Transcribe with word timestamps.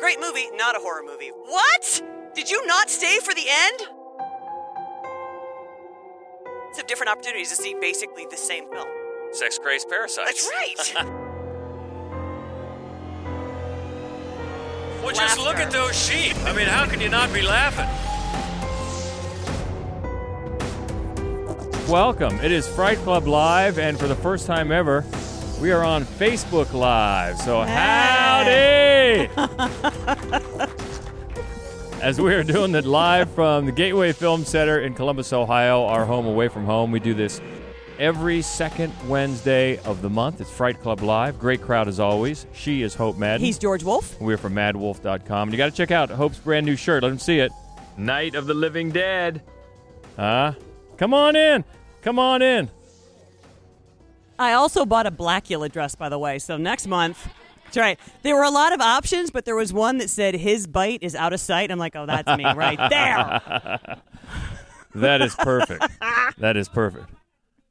Great 0.00 0.18
movie, 0.18 0.48
not 0.54 0.74
a 0.74 0.78
horror 0.78 1.02
movie. 1.04 1.28
What? 1.28 2.02
Did 2.34 2.50
you 2.50 2.66
not 2.66 2.88
stay 2.88 3.18
for 3.18 3.34
the 3.34 3.44
end? 3.46 3.82
It's 6.70 6.78
have 6.78 6.86
different 6.86 7.12
opportunities 7.12 7.50
to 7.50 7.56
see 7.56 7.76
basically 7.78 8.26
the 8.30 8.36
same 8.36 8.70
film. 8.70 8.88
Sex 9.32 9.58
crazed 9.58 9.90
parasites. 9.90 10.50
That's 10.50 10.94
right. 10.94 11.06
Well, 15.02 15.14
just 15.14 15.38
look 15.38 15.56
at 15.56 15.70
those 15.70 15.98
sheep. 15.98 16.36
I 16.44 16.54
mean, 16.54 16.66
how 16.66 16.84
can 16.84 17.00
you 17.00 17.08
not 17.08 17.32
be 17.32 17.40
laughing? 17.40 17.88
Welcome. 21.90 22.38
It 22.40 22.52
is 22.52 22.68
Fright 22.68 22.98
Club 22.98 23.26
Live, 23.26 23.78
and 23.78 23.98
for 23.98 24.06
the 24.06 24.14
first 24.14 24.46
time 24.46 24.70
ever, 24.70 25.04
we 25.58 25.72
are 25.72 25.82
on 25.82 26.04
Facebook 26.04 26.74
Live. 26.74 27.38
So, 27.38 27.62
howdy! 27.62 28.89
As 32.00 32.20
we 32.20 32.32
are 32.32 32.44
doing 32.44 32.74
it 32.74 32.84
live 32.84 33.28
from 33.32 33.66
the 33.66 33.72
Gateway 33.72 34.12
Film 34.12 34.44
Center 34.44 34.80
in 34.80 34.94
Columbus, 34.94 35.32
Ohio, 35.32 35.84
our 35.84 36.04
home 36.04 36.26
away 36.26 36.46
from 36.46 36.64
home, 36.64 36.92
we 36.92 37.00
do 37.00 37.12
this 37.12 37.40
every 37.98 38.40
second 38.40 38.92
Wednesday 39.08 39.78
of 39.78 40.00
the 40.00 40.08
month. 40.08 40.40
It's 40.40 40.50
Fright 40.50 40.80
Club 40.80 41.02
Live. 41.02 41.40
Great 41.40 41.60
crowd 41.60 41.88
as 41.88 41.98
always. 41.98 42.46
She 42.52 42.82
is 42.82 42.94
Hope 42.94 43.18
Madden. 43.18 43.44
He's 43.44 43.58
George 43.58 43.82
Wolf. 43.82 44.18
We're 44.20 44.38
from 44.38 44.54
madwolf.com. 44.54 45.48
And 45.48 45.52
you 45.52 45.58
got 45.58 45.70
to 45.70 45.76
check 45.76 45.90
out 45.90 46.08
Hope's 46.08 46.38
brand 46.38 46.64
new 46.64 46.76
shirt. 46.76 47.02
Let 47.02 47.10
him 47.10 47.18
see 47.18 47.40
it. 47.40 47.50
Night 47.98 48.36
of 48.36 48.46
the 48.46 48.54
Living 48.54 48.90
Dead. 48.90 49.42
Huh? 50.16 50.52
Come 50.96 51.12
on 51.12 51.34
in. 51.34 51.64
Come 52.02 52.20
on 52.20 52.42
in. 52.42 52.70
I 54.38 54.52
also 54.52 54.86
bought 54.86 55.06
a 55.06 55.10
Blackula 55.10 55.70
dress, 55.70 55.94
by 55.94 56.08
the 56.08 56.18
way. 56.18 56.38
So 56.38 56.56
next 56.56 56.86
month, 56.86 57.28
that's 57.72 57.76
right. 57.76 57.98
There 58.22 58.34
were 58.34 58.42
a 58.42 58.50
lot 58.50 58.72
of 58.72 58.80
options, 58.80 59.30
but 59.30 59.44
there 59.44 59.54
was 59.54 59.72
one 59.72 59.98
that 59.98 60.10
said 60.10 60.34
his 60.34 60.66
bite 60.66 61.02
is 61.02 61.14
out 61.14 61.32
of 61.32 61.40
sight. 61.40 61.70
I'm 61.70 61.78
like, 61.78 61.94
oh, 61.94 62.06
that's 62.06 62.36
me 62.36 62.44
right 62.44 62.78
there. 62.90 63.80
That 64.92 65.22
is 65.22 65.36
perfect. 65.36 65.86
that 66.38 66.56
is 66.56 66.68
perfect. 66.68 67.10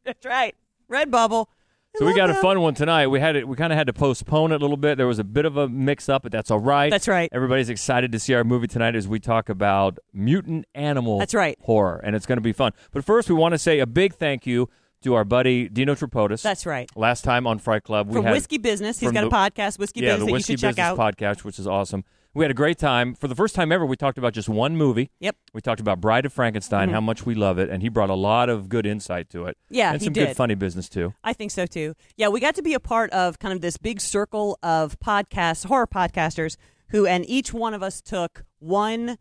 That's 0.06 0.26
right. 0.26 0.56
Red 0.88 1.12
bubble. 1.12 1.50
So 1.98 2.06
we 2.06 2.14
got 2.16 2.30
a 2.30 2.36
fun 2.36 2.62
one 2.62 2.76
tonight. 2.76 3.08
We 3.08 3.20
had 3.20 3.36
it. 3.36 3.46
We 3.46 3.58
kind 3.58 3.74
of 3.74 3.78
had 3.78 3.88
to 3.88 3.94
postpone 3.94 4.54
it 4.54 4.56
a 4.56 4.60
little 4.60 4.78
bit. 4.78 4.98
There 4.98 5.06
was 5.06 5.20
a 5.20 5.24
bit 5.24 5.44
of 5.44 5.58
a 5.58 5.68
mix-up, 5.68 6.24
but 6.24 6.32
that's 6.32 6.50
all 6.50 6.60
right. 6.60 6.90
That's 6.90 7.08
right. 7.10 7.30
Everybody's 7.34 7.70
excited 7.70 8.12
to 8.14 8.20
see 8.20 8.34
our 8.36 8.44
movie 8.46 8.68
tonight 8.68 8.96
as 8.96 9.06
we 9.06 9.20
talk 9.20 9.50
about 9.50 10.00
mutant 10.14 10.66
animal. 10.74 11.20
That's 11.20 11.34
right. 11.34 11.58
Horror, 11.62 12.00
and 12.02 12.16
it's 12.16 12.26
going 12.26 12.38
to 12.38 12.42
be 12.42 12.54
fun. 12.54 12.72
But 12.92 13.04
first, 13.04 13.28
we 13.28 13.36
want 13.36 13.54
to 13.54 13.58
say 13.58 13.80
a 13.80 13.88
big 13.88 14.14
thank 14.14 14.46
you 14.46 14.70
to 15.04 15.14
our 15.16 15.24
buddy 15.24 15.70
Dino 15.70 15.96
Tripodis. 15.96 16.42
That's 16.42 16.66
right. 16.66 16.90
Last 16.96 17.24
time 17.24 17.48
on 17.48 17.60
Fright 17.60 17.84
Club, 17.84 18.08
we 18.08 18.16
From 18.16 18.26
had 18.26 18.34
Whiskey 18.34 18.58
Business. 18.58 19.00
He's 19.00 19.12
got 19.12 19.24
a 19.24 19.30
podcast, 19.30 19.80
Whiskey 19.80 20.02
yeah, 20.02 20.14
Business, 20.14 20.20
the 20.20 20.26
that 20.26 20.32
Whiskey 20.32 20.54
you 20.54 20.58
should 20.58 20.76
check 20.76 20.76
Business 20.76 21.00
podcast, 21.00 21.44
which 21.44 21.60
is 21.60 21.68
awesome. 21.68 22.04
We 22.34 22.44
had 22.44 22.52
a 22.52 22.56
great 22.56 22.78
time. 22.78 23.16
For 23.16 23.28
the 23.28 23.36
first 23.36 23.56
time 23.56 23.72
ever, 23.72 23.86
we 23.86 23.96
talked 23.96 24.20
about 24.20 24.34
just 24.34 24.48
one 24.48 24.78
movie. 24.78 25.10
Yep. 25.20 25.36
We 25.54 25.62
talked 25.62 25.80
about 25.80 26.00
Bride 26.00 26.28
of 26.28 26.34
Frankenstein, 26.34 26.90
how 26.90 27.02
much 27.02 27.26
we 27.26 27.34
love 27.34 27.58
it, 27.58 27.70
and 27.70 27.82
he 27.82 27.90
brought 27.90 28.12
a 28.12 28.16
lot 28.16 28.50
of 28.50 28.70
good 28.70 28.86
insight 28.86 29.30
to 29.32 29.46
it. 29.46 29.58
Mm-hmm. 29.66 29.76
Yeah, 29.76 29.94
and 29.94 30.02
some 30.02 30.14
good 30.14 30.36
funny 30.36 30.56
business 30.56 30.90
too. 30.90 31.14
I 31.24 31.34
think 31.34 31.50
so 31.52 31.66
too. 31.66 31.96
Yeah, 32.18 32.28
we 32.28 32.40
got 32.40 32.54
to 32.56 32.62
be 32.62 32.76
a 32.76 32.80
part 32.80 33.10
of 33.12 33.40
kind 33.40 33.54
of 33.54 33.62
this 33.62 33.78
big 33.78 34.00
circle 34.00 34.60
of 34.62 35.00
podcasts, 35.00 35.66
horror 35.66 35.88
podcasters, 35.88 36.56
who, 36.90 37.08
and 37.08 37.28
each 37.28 37.52
one 37.52 37.74
of 37.74 37.82
us 37.82 38.00
took 38.00 38.44
one 38.60 39.18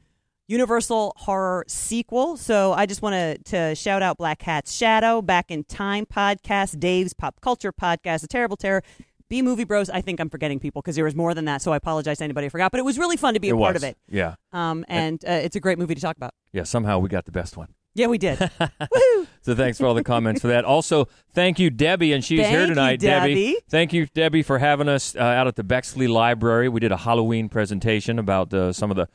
Universal 0.48 1.12
horror 1.16 1.64
sequel. 1.68 2.36
So 2.38 2.72
I 2.72 2.86
just 2.86 3.02
want 3.02 3.14
to 3.14 3.38
to 3.52 3.74
shout 3.74 4.02
out 4.02 4.16
Black 4.18 4.38
Cat's 4.38 4.72
Shadow, 4.74 5.20
Back 5.22 5.50
in 5.50 5.62
Time 5.64 6.06
podcast, 6.06 6.80
Dave's 6.80 7.12
Pop 7.12 7.40
Culture 7.40 7.72
podcast, 7.72 8.22
The 8.22 8.28
Terrible 8.28 8.56
Terror. 8.56 8.82
B 9.28 9.42
Movie 9.42 9.64
Bros. 9.64 9.90
I 9.90 10.00
think 10.00 10.20
I'm 10.20 10.30
forgetting 10.30 10.58
people 10.58 10.80
because 10.80 10.96
there 10.96 11.04
was 11.04 11.14
more 11.14 11.34
than 11.34 11.44
that, 11.44 11.60
so 11.60 11.70
I 11.74 11.76
apologize 11.76 12.16
to 12.16 12.24
anybody 12.24 12.46
I 12.46 12.48
forgot. 12.48 12.70
But 12.72 12.78
it 12.80 12.84
was 12.84 12.98
really 12.98 13.18
fun 13.18 13.34
to 13.34 13.40
be 13.40 13.50
a 13.50 13.54
it 13.54 13.58
part 13.58 13.74
was. 13.74 13.82
of 13.82 13.90
it, 13.90 13.98
Yeah, 14.08 14.36
um, 14.54 14.86
and 14.88 15.22
uh, 15.22 15.32
it's 15.32 15.54
a 15.54 15.60
great 15.60 15.78
movie 15.78 15.94
to 15.94 16.00
talk 16.00 16.16
about. 16.16 16.32
yeah. 16.50 16.62
Somehow 16.62 16.98
we 16.98 17.10
got 17.10 17.26
the 17.26 17.30
best 17.32 17.54
one. 17.58 17.68
Yeah, 17.94 18.06
we 18.06 18.16
did. 18.16 18.38
Woohoo! 18.60 19.26
So 19.42 19.54
thanks 19.54 19.76
for 19.76 19.84
all 19.84 19.92
the 19.92 20.02
comments 20.02 20.40
for 20.40 20.46
that. 20.48 20.64
Also, 20.64 21.08
thank 21.34 21.58
you, 21.58 21.68
Debbie, 21.68 22.14
and 22.14 22.24
she's 22.24 22.40
Thank 22.40 22.52
here 22.52 22.60
you, 22.62 22.68
tonight. 22.68 23.00
Debbie. 23.00 23.58
Thank 23.68 23.92
you, 23.92 24.06
Debbie, 24.06 24.42
for 24.42 24.58
having 24.58 24.88
us 24.88 25.14
uh, 25.14 25.20
out 25.20 25.46
at 25.46 25.56
the 25.56 25.64
Bexley 25.64 26.06
Library. 26.08 26.70
We 26.70 26.80
did 26.80 26.92
a 26.92 26.96
Halloween 26.96 27.50
presentation 27.50 28.18
about 28.18 28.54
uh, 28.54 28.72
some 28.72 28.90
of 28.90 28.96
the 28.96 29.08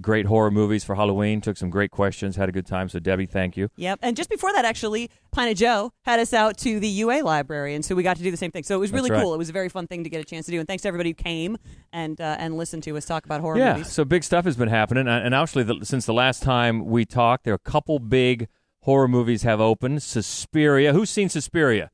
great 0.00 0.26
horror 0.26 0.50
movies 0.50 0.84
for 0.84 0.94
Halloween. 0.94 1.40
Took 1.40 1.56
some 1.56 1.70
great 1.70 1.90
questions. 1.90 2.36
Had 2.36 2.48
a 2.48 2.52
good 2.52 2.66
time. 2.66 2.88
So, 2.88 2.98
Debbie, 2.98 3.26
thank 3.26 3.56
you. 3.56 3.68
Yep. 3.76 4.00
And 4.02 4.16
just 4.16 4.30
before 4.30 4.52
that, 4.52 4.64
actually, 4.64 5.10
Planet 5.32 5.56
Joe 5.56 5.92
had 6.04 6.20
us 6.20 6.32
out 6.32 6.58
to 6.58 6.80
the 6.80 6.88
UA 6.88 7.22
library, 7.22 7.74
and 7.74 7.84
so 7.84 7.94
we 7.94 8.02
got 8.02 8.16
to 8.16 8.22
do 8.22 8.30
the 8.30 8.36
same 8.36 8.50
thing. 8.50 8.64
So 8.64 8.76
it 8.76 8.80
was 8.80 8.92
really 8.92 9.10
right. 9.10 9.22
cool. 9.22 9.34
It 9.34 9.38
was 9.38 9.48
a 9.48 9.52
very 9.52 9.68
fun 9.68 9.86
thing 9.86 10.04
to 10.04 10.10
get 10.10 10.20
a 10.20 10.24
chance 10.24 10.46
to 10.46 10.52
do. 10.52 10.58
And 10.58 10.68
thanks 10.68 10.82
to 10.82 10.88
everybody 10.88 11.10
who 11.10 11.14
came 11.14 11.56
and 11.92 12.20
uh, 12.20 12.36
and 12.38 12.56
listened 12.56 12.82
to 12.84 12.96
us 12.96 13.06
talk 13.06 13.24
about 13.24 13.40
horror 13.40 13.58
yeah. 13.58 13.74
movies. 13.74 13.92
So 13.92 14.04
big 14.04 14.24
stuff 14.24 14.44
has 14.44 14.56
been 14.56 14.68
happening, 14.68 15.06
and 15.06 15.24
and 15.24 15.34
actually, 15.34 15.64
the, 15.64 15.80
since 15.84 16.06
the 16.06 16.14
last 16.14 16.42
time 16.42 16.86
we 16.86 17.04
talked, 17.04 17.44
there 17.44 17.54
are 17.54 17.62
a 17.64 17.70
couple 17.70 17.98
big 17.98 18.48
horror 18.82 19.08
movies 19.08 19.42
have 19.42 19.60
opened. 19.60 20.02
Suspiria. 20.02 20.92
Who's 20.92 21.10
seen 21.10 21.28
Suspiria? 21.28 21.90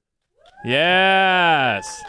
Yes. 0.65 2.03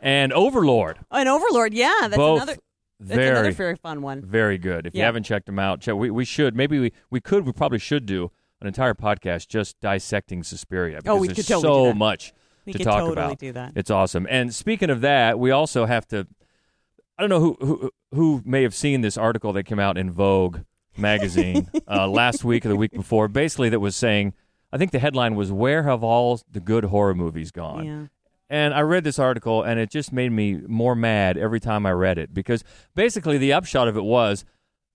And 0.00 0.32
Overlord. 0.32 1.00
And 1.10 1.28
Overlord, 1.28 1.74
yeah, 1.74 1.92
that's 2.02 2.16
Both 2.16 2.42
another 2.42 2.56
that's 3.00 3.16
very 3.16 3.30
another 3.30 3.52
very 3.52 3.76
fun 3.76 4.02
one. 4.02 4.22
Very 4.22 4.58
good. 4.58 4.86
If 4.86 4.94
you 4.94 5.02
haven't 5.02 5.22
checked 5.24 5.46
them 5.46 5.58
out, 5.58 5.80
check. 5.80 5.94
We, 5.96 6.10
we 6.10 6.24
should 6.24 6.54
maybe 6.54 6.78
we, 6.78 6.92
we 7.10 7.20
could 7.20 7.46
we 7.46 7.52
probably 7.52 7.78
should 7.78 8.06
do 8.06 8.30
an 8.60 8.66
entire 8.66 8.94
podcast 8.94 9.48
just 9.48 9.80
dissecting 9.80 10.42
Suspiria. 10.42 10.98
Because 10.98 11.16
Oh, 11.16 11.20
we 11.20 11.28
there's 11.28 11.38
could 11.38 11.46
totally 11.48 11.62
so 11.74 11.84
do 11.84 11.88
that. 11.90 11.96
much 11.96 12.32
We 12.66 12.72
to 12.72 12.78
could 12.78 12.84
talk 12.84 12.98
totally 13.00 13.12
about. 13.12 13.38
do 13.38 13.52
that. 13.52 13.72
It's 13.74 13.90
awesome. 13.90 14.26
And 14.30 14.54
speaking 14.54 14.90
of 14.90 15.00
that, 15.00 15.38
we 15.38 15.50
also 15.50 15.86
have 15.86 16.06
to. 16.08 16.26
I 17.18 17.22
don't 17.22 17.30
know 17.30 17.40
who 17.40 17.56
who 17.60 17.90
who 18.12 18.42
may 18.44 18.62
have 18.62 18.74
seen 18.74 19.00
this 19.00 19.16
article 19.16 19.52
that 19.54 19.64
came 19.64 19.78
out 19.78 19.96
in 19.98 20.10
Vogue 20.10 20.60
magazine 20.96 21.70
uh, 21.88 22.06
last 22.08 22.44
week 22.44 22.64
or 22.66 22.68
the 22.68 22.76
week 22.76 22.92
before. 22.92 23.28
Basically, 23.28 23.68
that 23.70 23.80
was 23.80 23.96
saying. 23.96 24.34
I 24.72 24.78
think 24.78 24.92
the 24.92 25.00
headline 25.00 25.34
was 25.34 25.50
"Where 25.50 25.82
have 25.82 26.04
all 26.04 26.40
the 26.50 26.60
good 26.60 26.84
horror 26.84 27.14
movies 27.14 27.50
gone?" 27.50 27.84
Yeah. 27.84 28.06
And 28.50 28.74
I 28.74 28.80
read 28.80 29.04
this 29.04 29.18
article, 29.20 29.62
and 29.62 29.78
it 29.78 29.90
just 29.90 30.12
made 30.12 30.32
me 30.32 30.60
more 30.66 30.96
mad 30.96 31.38
every 31.38 31.60
time 31.60 31.86
I 31.86 31.92
read 31.92 32.18
it 32.18 32.34
because 32.34 32.64
basically 32.96 33.38
the 33.38 33.52
upshot 33.52 33.86
of 33.86 33.96
it 33.96 34.02
was 34.02 34.44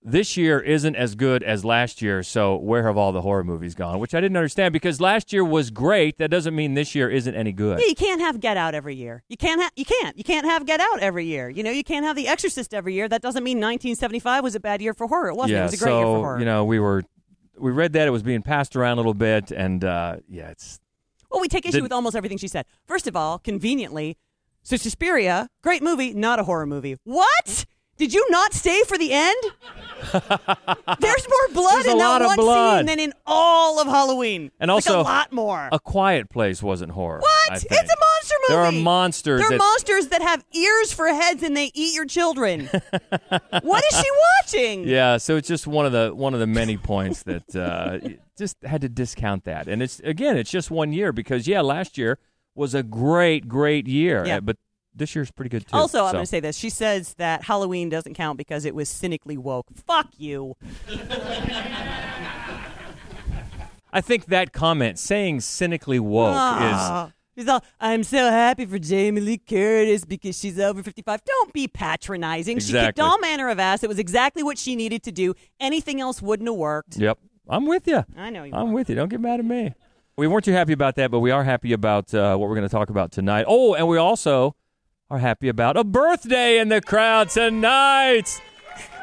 this 0.02 0.36
year 0.36 0.60
isn't 0.60 0.94
as 0.94 1.14
good 1.14 1.42
as 1.42 1.64
last 1.64 2.00
year. 2.02 2.22
So 2.22 2.54
where 2.56 2.84
have 2.86 2.96
all 2.98 3.12
the 3.12 3.22
horror 3.22 3.42
movies 3.42 3.74
gone? 3.74 3.98
Which 3.98 4.14
I 4.14 4.20
didn't 4.20 4.36
understand 4.36 4.72
because 4.74 5.00
last 5.00 5.32
year 5.32 5.42
was 5.42 5.70
great. 5.70 6.18
That 6.18 6.30
doesn't 6.30 6.54
mean 6.54 6.74
this 6.74 6.94
year 6.94 7.08
isn't 7.08 7.34
any 7.34 7.50
good. 7.50 7.80
Yeah, 7.80 7.86
you 7.86 7.94
can't 7.94 8.20
have 8.20 8.38
Get 8.40 8.58
Out 8.58 8.74
every 8.74 8.94
year. 8.94 9.24
You 9.28 9.38
can't. 9.38 9.60
Ha- 9.60 9.70
you 9.74 9.86
can't. 9.86 10.16
You 10.18 10.22
can't 10.22 10.46
have 10.46 10.66
Get 10.66 10.78
Out 10.80 11.00
every 11.00 11.24
year. 11.24 11.48
You 11.48 11.62
know, 11.62 11.70
you 11.70 11.82
can't 11.82 12.04
have 12.04 12.14
The 12.14 12.28
Exorcist 12.28 12.74
every 12.74 12.92
year. 12.92 13.08
That 13.08 13.22
doesn't 13.22 13.42
mean 13.42 13.56
1975 13.56 14.44
was 14.44 14.54
a 14.54 14.60
bad 14.60 14.80
year 14.82 14.92
for 14.94 15.06
horror. 15.08 15.28
It 15.30 15.34
wasn't. 15.34 15.52
yeah, 15.54 15.60
it 15.62 15.70
was 15.70 15.74
a 15.80 15.84
great 15.84 15.90
so 15.90 15.96
year 15.98 16.06
for 16.06 16.16
horror. 16.18 16.38
you 16.38 16.44
know 16.44 16.64
we 16.66 16.78
were 16.78 17.02
we 17.58 17.72
read 17.72 17.94
that 17.94 18.06
it 18.06 18.10
was 18.10 18.22
being 18.22 18.42
passed 18.42 18.76
around 18.76 18.98
a 18.98 19.00
little 19.00 19.14
bit, 19.14 19.50
and 19.50 19.82
uh, 19.82 20.16
yeah, 20.28 20.50
it's 20.50 20.78
Well, 21.30 21.40
we 21.40 21.48
take 21.48 21.64
issue 21.66 21.72
Did- 21.78 21.82
with 21.82 21.92
almost 21.92 22.16
everything 22.16 22.38
she 22.38 22.48
said. 22.48 22.66
First 22.86 23.06
of 23.06 23.16
all, 23.16 23.38
conveniently, 23.38 24.16
so 24.62 24.76
Suspiria, 24.76 25.48
great 25.62 25.82
movie, 25.82 26.12
not 26.14 26.38
a 26.38 26.44
horror 26.44 26.66
movie. 26.66 26.96
What? 27.04 27.64
Did 27.96 28.12
you 28.12 28.26
not 28.30 28.52
stay 28.52 28.82
for 28.86 28.98
the 28.98 29.12
end? 29.12 29.36
There's 30.12 31.28
more 31.28 31.48
blood 31.54 31.74
There's 31.84 31.86
in 31.86 31.98
that 31.98 32.22
one 32.22 32.36
blood. 32.36 32.78
scene 32.80 32.86
than 32.86 32.98
in 33.00 33.12
all 33.26 33.80
of 33.80 33.86
Halloween. 33.86 34.50
And 34.60 34.68
Like 34.68 34.74
also, 34.74 35.00
a 35.00 35.02
lot 35.02 35.32
more. 35.32 35.68
a 35.72 35.80
quiet 35.80 36.28
place 36.30 36.62
wasn't 36.62 36.92
horror. 36.92 37.20
what? 37.20 37.52
It's 37.54 37.64
a 37.64 37.74
monster 37.74 38.34
movie. 38.48 38.48
There 38.48 38.60
are 38.60 38.72
monsters 38.72 39.40
There 39.40 39.48
are 39.48 39.50
that- 39.52 39.58
monsters 39.58 40.08
that 40.08 40.22
have 40.22 40.44
ears 40.52 40.92
for 40.92 41.06
heads 41.08 41.42
and 41.42 41.56
they 41.56 41.70
eat 41.74 41.94
your 41.94 42.04
children. 42.06 42.66
what 43.62 43.84
is 43.90 43.98
she 43.98 44.06
watching? 44.42 44.86
Yeah, 44.86 45.16
so 45.16 45.36
it's 45.36 45.48
just 45.48 45.66
one 45.66 45.86
of 45.86 45.92
the 45.92 46.12
one 46.14 46.34
of 46.34 46.40
the 46.40 46.46
many 46.46 46.76
points 46.76 47.22
that 47.24 47.56
uh, 47.56 47.98
just 48.38 48.56
had 48.62 48.82
to 48.82 48.88
discount 48.88 49.44
that, 49.44 49.66
and 49.68 49.82
it's 49.82 50.00
again, 50.00 50.36
it's 50.36 50.50
just 50.50 50.70
one 50.70 50.92
year 50.92 51.12
because 51.12 51.48
yeah, 51.48 51.60
last 51.62 51.96
year 51.98 52.18
was 52.54 52.74
a 52.74 52.82
great, 52.82 53.48
great 53.48 53.86
year, 53.86 54.24
Yeah. 54.26 54.36
uh, 54.36 54.40
but 54.40 54.56
this 54.96 55.14
year's 55.14 55.30
pretty 55.30 55.50
good 55.50 55.66
too. 55.66 55.76
Also, 55.76 56.04
I'm 56.04 56.08
so. 56.08 56.12
going 56.12 56.22
to 56.24 56.28
say 56.28 56.40
this. 56.40 56.56
She 56.56 56.70
says 56.70 57.14
that 57.14 57.44
Halloween 57.44 57.88
doesn't 57.88 58.14
count 58.14 58.38
because 58.38 58.64
it 58.64 58.74
was 58.74 58.88
cynically 58.88 59.36
woke. 59.36 59.66
Fuck 59.86 60.08
you. 60.18 60.56
I 63.92 64.00
think 64.00 64.26
that 64.26 64.52
comment 64.52 64.98
saying 64.98 65.40
cynically 65.40 66.00
woke 66.00 66.60
is. 66.62 67.12
She's 67.38 67.48
all, 67.48 67.62
I'm 67.78 68.02
so 68.02 68.30
happy 68.30 68.64
for 68.64 68.78
Jamie 68.78 69.20
Lee 69.20 69.36
Curtis 69.36 70.06
because 70.06 70.38
she's 70.38 70.58
over 70.58 70.82
55. 70.82 71.22
Don't 71.22 71.52
be 71.52 71.68
patronizing. 71.68 72.56
Exactly. 72.56 72.80
She 72.80 72.86
kicked 72.86 73.00
all 73.00 73.18
manner 73.18 73.50
of 73.50 73.58
ass. 73.58 73.82
It 73.82 73.88
was 73.88 73.98
exactly 73.98 74.42
what 74.42 74.56
she 74.56 74.74
needed 74.74 75.02
to 75.02 75.12
do. 75.12 75.34
Anything 75.60 76.00
else 76.00 76.22
wouldn't 76.22 76.48
have 76.48 76.56
worked. 76.56 76.96
Yep, 76.96 77.18
I'm 77.46 77.66
with 77.66 77.86
you. 77.86 78.04
I 78.16 78.30
know 78.30 78.44
you 78.44 78.54
I'm 78.54 78.68
are. 78.68 78.72
with 78.72 78.88
you. 78.88 78.96
Don't 78.96 79.10
get 79.10 79.20
mad 79.20 79.40
at 79.40 79.44
me. 79.44 79.74
We 80.16 80.26
weren't 80.26 80.46
too 80.46 80.52
happy 80.52 80.72
about 80.72 80.94
that, 80.94 81.10
but 81.10 81.20
we 81.20 81.30
are 81.30 81.44
happy 81.44 81.74
about 81.74 82.14
uh, 82.14 82.38
what 82.38 82.48
we're 82.48 82.56
going 82.56 82.68
to 82.68 82.74
talk 82.74 82.88
about 82.88 83.12
tonight. 83.12 83.44
Oh, 83.46 83.74
and 83.74 83.86
we 83.86 83.98
also 83.98 84.56
are 85.08 85.18
happy 85.18 85.48
about 85.48 85.76
a 85.76 85.84
birthday 85.84 86.58
in 86.58 86.68
the 86.68 86.80
crowd 86.80 87.30
tonight. 87.30 88.40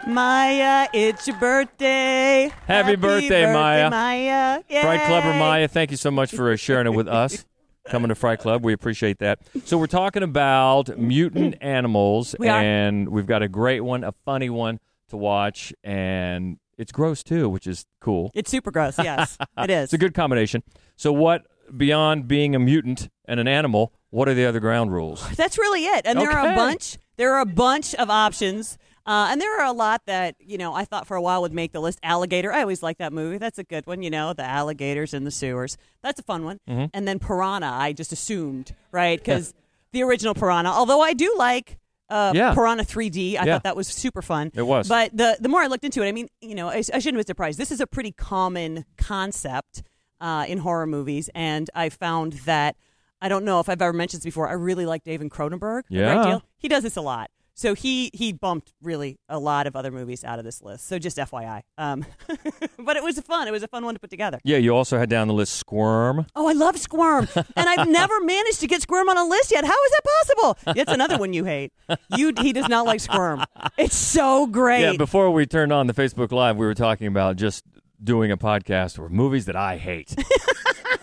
Maya, 0.05 0.88
it's 0.94 1.27
your 1.27 1.38
birthday. 1.38 2.51
Happy 2.67 2.97
birthday, 2.97 3.51
Maya. 3.51 3.89
Maya. 3.89 4.61
Fright 4.69 5.07
Clubber 5.07 5.33
Maya, 5.33 5.67
thank 5.69 5.91
you 5.91 5.97
so 5.97 6.11
much 6.11 6.31
for 6.31 6.55
sharing 6.57 6.88
it 6.88 6.95
with 6.95 7.07
us. 7.07 7.45
coming 7.89 8.09
to 8.09 8.15
Fright 8.15 8.39
Club. 8.39 8.63
We 8.63 8.73
appreciate 8.73 9.19
that. 9.19 9.39
So 9.65 9.77
we're 9.77 9.88
talking 9.88 10.23
about 10.23 10.97
mutant 10.97 11.55
animals, 11.61 12.35
We 12.38 12.47
and 12.47 13.09
we've 13.09 13.25
got 13.25 13.41
a 13.41 13.47
great 13.47 13.81
one, 13.81 14.03
a 14.03 14.13
funny 14.25 14.49
one 14.49 14.79
to 15.09 15.17
watch, 15.17 15.73
and 15.83 16.57
it's 16.77 16.91
gross 16.91 17.23
too, 17.23 17.49
which 17.49 17.67
is 17.67 17.85
cool. 17.99 18.31
It's 18.33 18.49
super 18.49 18.71
gross. 18.71 18.97
Yes, 18.97 19.38
it 19.57 19.69
is. 19.69 19.85
It's 19.85 19.94
a 19.94 19.97
good 19.97 20.13
combination. 20.13 20.63
So 20.95 21.11
what 21.11 21.45
beyond 21.75 22.27
being 22.27 22.56
a 22.56 22.59
mutant 22.59 23.09
and 23.25 23.39
an 23.39 23.47
animal? 23.47 23.94
What 24.13 24.30
are 24.30 24.36
the 24.36 24.45
other 24.45 24.60
ground 24.60 24.94
rules? 24.94 25.27
That's 25.36 25.57
really 25.57 25.86
it. 25.86 26.06
And 26.06 26.19
there 26.19 26.30
are 26.31 26.48
a 26.54 26.56
bunch. 26.56 26.98
There 27.18 27.33
are 27.33 27.42
a 27.42 27.45
bunch 27.48 27.95
of 27.95 28.12
options. 28.12 28.77
Uh, 29.07 29.27
and 29.31 29.42
there 29.42 29.60
are 29.60 29.65
a 29.65 29.74
lot 29.74 30.01
that 30.06 30.36
you 30.39 30.57
know 30.57 30.74
I 30.75 30.86
thought 30.86 31.07
for 31.07 31.18
a 31.18 31.21
while 31.21 31.42
would 31.42 31.51
make 31.51 31.71
the 31.71 31.81
list. 31.81 31.98
Alligator, 32.04 32.54
I 32.54 32.62
always 32.62 32.83
like 32.83 33.00
that 33.00 33.12
movie. 33.12 33.39
That's 33.39 33.57
a 33.57 33.63
good 33.63 33.88
one. 33.88 34.04
You 34.04 34.12
know, 34.12 34.33
the 34.33 34.44
alligators 34.45 35.15
in 35.15 35.24
the 35.24 35.31
sewers. 35.31 35.77
That's 36.04 36.19
a 36.19 36.24
fun 36.24 36.45
one. 36.45 36.60
Mm-hmm. 36.69 36.86
And 36.94 37.07
then 37.07 37.18
Piranha, 37.18 37.68
I 37.68 37.92
just 37.94 38.12
assumed 38.13 38.75
right 38.92 39.18
because 39.19 39.54
the 39.94 40.04
original 40.04 40.36
Piranha. 40.36 40.69
Although 40.69 41.01
I 41.01 41.13
do 41.13 41.33
like 41.38 41.80
uh, 42.09 42.33
Yeah. 42.36 42.54
Piranha 42.54 42.83
3D. 42.83 43.31
I 43.39 43.45
Yeah. 43.45 43.45
thought 43.45 43.63
that 43.63 43.75
was 43.75 43.88
super 43.88 44.21
fun. 44.21 44.51
It 44.54 44.62
was. 44.62 44.88
But 44.88 45.18
the 45.18 45.38
the 45.39 45.50
more 45.50 45.62
I 45.62 45.68
looked 45.68 45.83
into 45.86 46.04
it, 46.04 46.07
I 46.07 46.12
mean, 46.12 46.30
you 46.39 46.54
know, 46.54 46.69
I, 46.69 46.75
I 46.75 46.81
shouldn't 46.81 47.06
have 47.06 47.16
been 47.16 47.25
surprised. 47.25 47.57
This 47.57 47.71
is 47.71 47.81
a 47.81 47.88
pretty 47.88 48.12
common 48.12 48.86
concept 48.98 49.81
uh, 50.21 50.45
in 50.48 50.59
horror 50.59 50.86
movies, 50.88 51.30
and 51.33 51.69
I 51.74 51.89
found 51.89 52.33
that 52.45 52.75
I 53.23 53.29
don't 53.29 53.45
know 53.45 53.61
if 53.61 53.69
I've 53.69 53.81
ever 53.81 53.93
mentioned 53.93 54.19
this 54.19 54.25
before. 54.25 54.49
I 54.49 54.53
really 54.53 54.85
like 54.85 55.05
David 55.05 55.29
Cronenberg. 55.29 55.83
Yeah. 55.87 56.23
deal. 56.23 56.43
he 56.57 56.67
does 56.67 56.83
this 56.83 56.97
a 56.97 57.01
lot. 57.01 57.31
So 57.55 57.73
he 57.73 58.09
he 58.13 58.33
bumped 58.33 58.73
really 58.81 59.17
a 59.29 59.39
lot 59.39 59.65
of 59.65 59.75
other 59.75 59.91
movies 59.91 60.23
out 60.25 60.39
of 60.39 60.45
this 60.45 60.61
list. 60.61 60.87
So 60.87 60.99
just 60.99 61.17
FYI. 61.17 61.61
Um, 61.77 62.05
but 62.79 62.97
it 62.97 63.03
was 63.03 63.17
fun. 63.19 63.47
It 63.47 63.51
was 63.51 63.63
a 63.63 63.67
fun 63.67 63.85
one 63.85 63.93
to 63.93 63.99
put 63.99 64.09
together. 64.09 64.39
Yeah, 64.43 64.57
you 64.57 64.75
also 64.75 64.97
had 64.97 65.07
down 65.09 65.27
the 65.27 65.35
list 65.35 65.53
Squirm. 65.53 66.25
Oh, 66.35 66.47
I 66.47 66.53
love 66.53 66.77
Squirm, 66.77 67.29
and 67.35 67.45
I've 67.69 67.87
never 67.87 68.19
managed 68.21 68.59
to 68.61 68.67
get 68.67 68.81
Squirm 68.81 69.07
on 69.07 69.17
a 69.17 69.25
list 69.25 69.51
yet. 69.51 69.63
How 69.63 69.83
is 69.85 69.91
that 69.91 70.01
possible? 70.03 70.73
It's 70.75 70.91
another 70.91 71.17
one 71.17 71.31
you 71.31 71.45
hate. 71.45 71.71
You 72.17 72.33
he 72.41 72.53
does 72.53 72.67
not 72.67 72.87
like 72.87 72.99
Squirm. 72.99 73.45
It's 73.77 73.95
so 73.95 74.47
great. 74.47 74.81
Yeah, 74.81 74.97
before 74.97 75.29
we 75.29 75.45
turned 75.45 75.71
on 75.71 75.85
the 75.85 75.93
Facebook 75.93 76.31
Live, 76.31 76.57
we 76.57 76.65
were 76.65 76.73
talking 76.73 77.07
about 77.07 77.35
just 77.35 77.63
doing 78.03 78.31
a 78.31 78.37
podcast 78.37 78.99
or 78.99 79.09
movies 79.09 79.45
that 79.45 79.55
I 79.55 79.77
hate. 79.77 80.15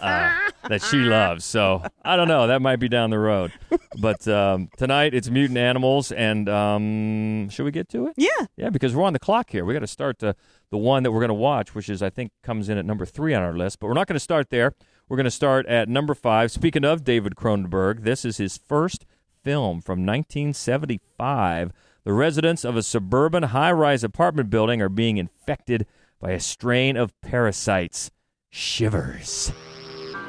uh, 0.00 0.50
that 0.69 0.82
she 0.82 0.99
loves. 0.99 1.44
So 1.44 1.82
I 2.05 2.17
don't 2.17 2.29
know. 2.29 2.47
That 2.47 2.62
might 2.62 2.76
be 2.76 2.88
down 2.88 3.11
the 3.11 3.19
road. 3.19 3.52
But 3.99 4.26
um, 4.29 4.69
tonight 4.76 5.14
it's 5.14 5.29
mutant 5.29 5.58
animals, 5.58 6.12
and 6.12 6.49
um, 6.49 7.49
should 7.50 7.64
we 7.64 7.70
get 7.70 7.88
to 7.91 8.06
it? 8.06 8.14
yeah. 8.17 8.47
Yeah, 8.56 8.70
because 8.70 8.94
we're 8.94 9.05
on 9.05 9.12
the 9.12 9.19
clock 9.19 9.50
here. 9.50 9.64
We 9.64 9.75
got 9.75 9.81
to 9.81 9.87
start 9.87 10.19
the 10.19 10.37
the 10.70 10.79
one 10.79 11.02
that 11.02 11.12
we're 11.12 11.20
going 11.20 11.29
to 11.29 11.35
watch, 11.35 11.75
which 11.75 11.88
is 11.88 12.02
I 12.02 12.11
think 12.11 12.32
comes 12.43 12.69
in 12.69 12.79
at 12.79 12.87
number 12.87 13.05
three 13.05 13.35
on 13.35 13.43
our 13.43 13.56
list. 13.56 13.81
But 13.81 13.88
we're 13.88 13.94
not 13.94 14.06
going 14.06 14.14
to 14.14 14.20
start 14.20 14.50
there. 14.50 14.75
We're 15.08 15.17
going 15.17 15.25
to 15.25 15.31
start 15.31 15.67
at 15.67 15.88
number 15.88 16.14
five. 16.14 16.53
Speaking 16.53 16.85
of 16.85 17.03
David 17.03 17.35
Cronenberg, 17.35 18.05
this 18.05 18.25
is 18.25 18.37
his 18.37 18.56
first 18.56 19.05
film 19.43 19.81
from 19.81 20.06
1975. 20.06 21.73
The 22.05 22.12
residents 22.12 22.64
of 22.64 22.76
a 22.76 22.82
suburban 22.82 23.44
high-rise 23.44 24.05
apartment 24.05 24.50
building 24.50 24.81
are 24.81 24.88
being 24.88 25.17
infected 25.17 25.87
by 26.20 26.31
a 26.31 26.41
strain 26.41 26.96
of 26.96 27.19
parasites. 27.20 28.11
Shivers. 28.50 29.53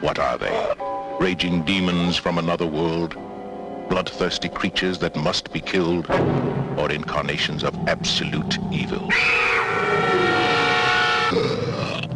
What 0.01 0.17
are 0.17 0.35
they? 0.35 0.75
Raging 1.19 1.61
demons 1.61 2.17
from 2.17 2.39
another 2.39 2.65
world? 2.65 3.15
Bloodthirsty 3.87 4.49
creatures 4.49 4.97
that 4.97 5.15
must 5.15 5.53
be 5.53 5.61
killed? 5.61 6.09
Or 6.75 6.91
incarnations 6.91 7.63
of 7.63 7.77
absolute 7.87 8.57
evil? 8.71 9.07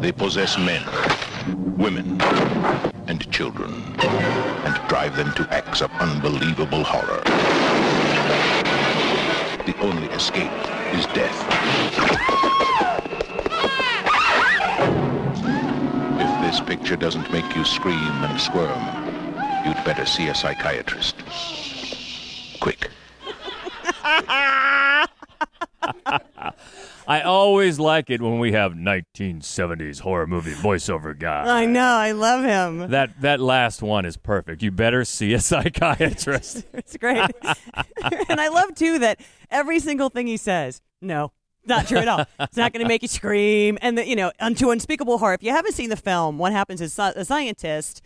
They 0.00 0.10
possess 0.10 0.58
men, 0.58 0.82
women, 1.78 2.20
and 3.06 3.30
children, 3.30 3.72
and 4.00 4.88
drive 4.88 5.14
them 5.14 5.32
to 5.34 5.46
acts 5.54 5.80
of 5.80 5.92
unbelievable 6.00 6.82
horror. 6.82 7.22
The 9.64 9.76
only 9.78 10.08
escape 10.08 10.50
is 10.92 11.06
death. 11.14 12.65
This 16.56 16.66
picture 16.66 16.96
doesn't 16.96 17.30
make 17.30 17.54
you 17.54 17.64
scream 17.64 17.94
and 17.94 18.40
squirm, 18.40 18.80
you'd 19.66 19.84
better 19.84 20.06
see 20.06 20.28
a 20.28 20.34
psychiatrist. 20.34 21.16
Quick. 22.60 22.90
I 27.08 27.20
always 27.24 27.78
like 27.78 28.08
it 28.10 28.22
when 28.22 28.38
we 28.38 28.52
have 28.52 28.72
1970s 28.72 30.00
horror 30.00 30.26
movie 30.26 30.52
voiceover 30.52 31.16
guy. 31.16 31.62
I 31.62 31.66
know. 31.66 31.84
I 31.84 32.12
love 32.12 32.42
him. 32.44 32.90
That 32.90 33.20
that 33.20 33.38
last 33.38 33.82
one 33.82 34.06
is 34.06 34.16
perfect. 34.16 34.62
You 34.62 34.70
better 34.70 35.04
see 35.04 35.34
a 35.34 35.40
psychiatrist. 35.42 36.64
It's 36.72 36.96
great. 36.96 37.20
and 38.28 38.40
I 38.40 38.48
love 38.48 38.74
too 38.74 38.98
that 39.00 39.20
every 39.50 39.78
single 39.78 40.08
thing 40.08 40.26
he 40.26 40.38
says, 40.38 40.80
no, 41.02 41.32
not 41.66 41.86
true 41.88 41.98
at 41.98 42.08
all. 42.08 42.24
It's 42.40 42.56
not 42.56 42.72
going 42.72 42.82
to 42.84 42.88
make 42.88 43.02
you 43.02 43.08
scream. 43.08 43.78
And 43.82 43.98
the, 43.98 44.06
you 44.06 44.16
know, 44.16 44.32
unto 44.40 44.70
unspeakable 44.70 45.18
horror. 45.18 45.34
If 45.34 45.42
you 45.42 45.50
haven't 45.50 45.72
seen 45.74 45.90
the 45.90 45.96
film, 45.96 46.38
what 46.38 46.52
happens 46.52 46.80
is 46.80 46.98
a 46.98 47.24
scientist 47.24 48.02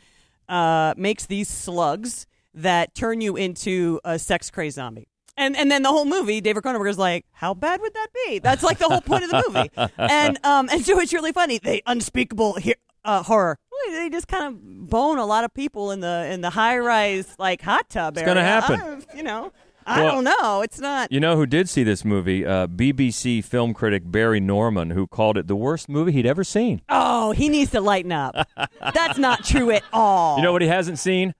uh, 0.48 0.94
makes 0.96 1.26
these 1.26 1.48
slugs 1.48 2.26
that 2.54 2.94
turn 2.94 3.20
you 3.20 3.36
into 3.36 4.00
a 4.04 4.18
sex 4.18 4.50
crazed 4.50 4.76
zombie. 4.76 5.06
And 5.36 5.56
and 5.56 5.70
then 5.70 5.82
the 5.82 5.88
whole 5.88 6.04
movie, 6.04 6.40
David 6.40 6.62
Cronenberg 6.64 6.90
is 6.90 6.98
like, 6.98 7.24
how 7.32 7.54
bad 7.54 7.80
would 7.80 7.94
that 7.94 8.08
be? 8.26 8.40
That's 8.40 8.62
like 8.62 8.78
the 8.78 8.88
whole 8.88 9.00
point 9.00 9.24
of 9.24 9.30
the 9.30 9.44
movie. 9.46 9.70
And 9.96 10.38
um 10.44 10.68
and 10.70 10.84
so 10.84 10.98
it's 11.00 11.12
really 11.14 11.32
funny. 11.32 11.58
The 11.58 11.82
unspeakable 11.86 12.54
he- 12.54 12.74
uh, 13.04 13.22
horror. 13.22 13.56
They 13.92 14.10
just 14.10 14.28
kind 14.28 14.44
of 14.44 14.88
bone 14.90 15.16
a 15.18 15.24
lot 15.24 15.44
of 15.44 15.54
people 15.54 15.92
in 15.92 16.00
the 16.00 16.28
in 16.30 16.42
the 16.42 16.50
high 16.50 16.76
rise 16.78 17.34
like 17.38 17.62
hot 17.62 17.88
tub 17.88 18.14
It's 18.18 18.22
area. 18.22 18.34
gonna 18.34 18.46
happen. 18.46 19.04
You 19.16 19.22
know, 19.22 19.52
I 19.86 20.02
Well- 20.02 20.14
don't 20.14 20.24
know. 20.24 20.60
It's 20.62 20.78
not. 20.78 21.10
You 21.10 21.20
know 21.20 21.36
who 21.36 21.46
did 21.46 21.68
see 21.68 21.82
this 21.82 22.04
movie? 22.04 22.44
Uh, 22.46 22.66
BBC 22.66 23.42
film 23.44 23.74
critic 23.74 24.02
Barry 24.06 24.40
Norman, 24.40 24.90
who 24.90 25.06
called 25.06 25.36
it 25.38 25.46
the 25.46 25.56
worst 25.56 25.88
movie 25.88 26.12
he'd 26.12 26.26
ever 26.26 26.44
seen. 26.44 26.82
Oh, 26.88 27.32
he 27.32 27.48
needs 27.48 27.70
to 27.72 27.80
lighten 27.80 28.12
up. 28.12 28.34
That's 28.94 29.18
not 29.18 29.44
true 29.44 29.70
at 29.70 29.82
all. 29.92 30.36
You 30.36 30.42
know 30.42 30.52
what 30.52 30.62
he 30.62 30.68
hasn't 30.68 30.98
seen? 30.98 31.34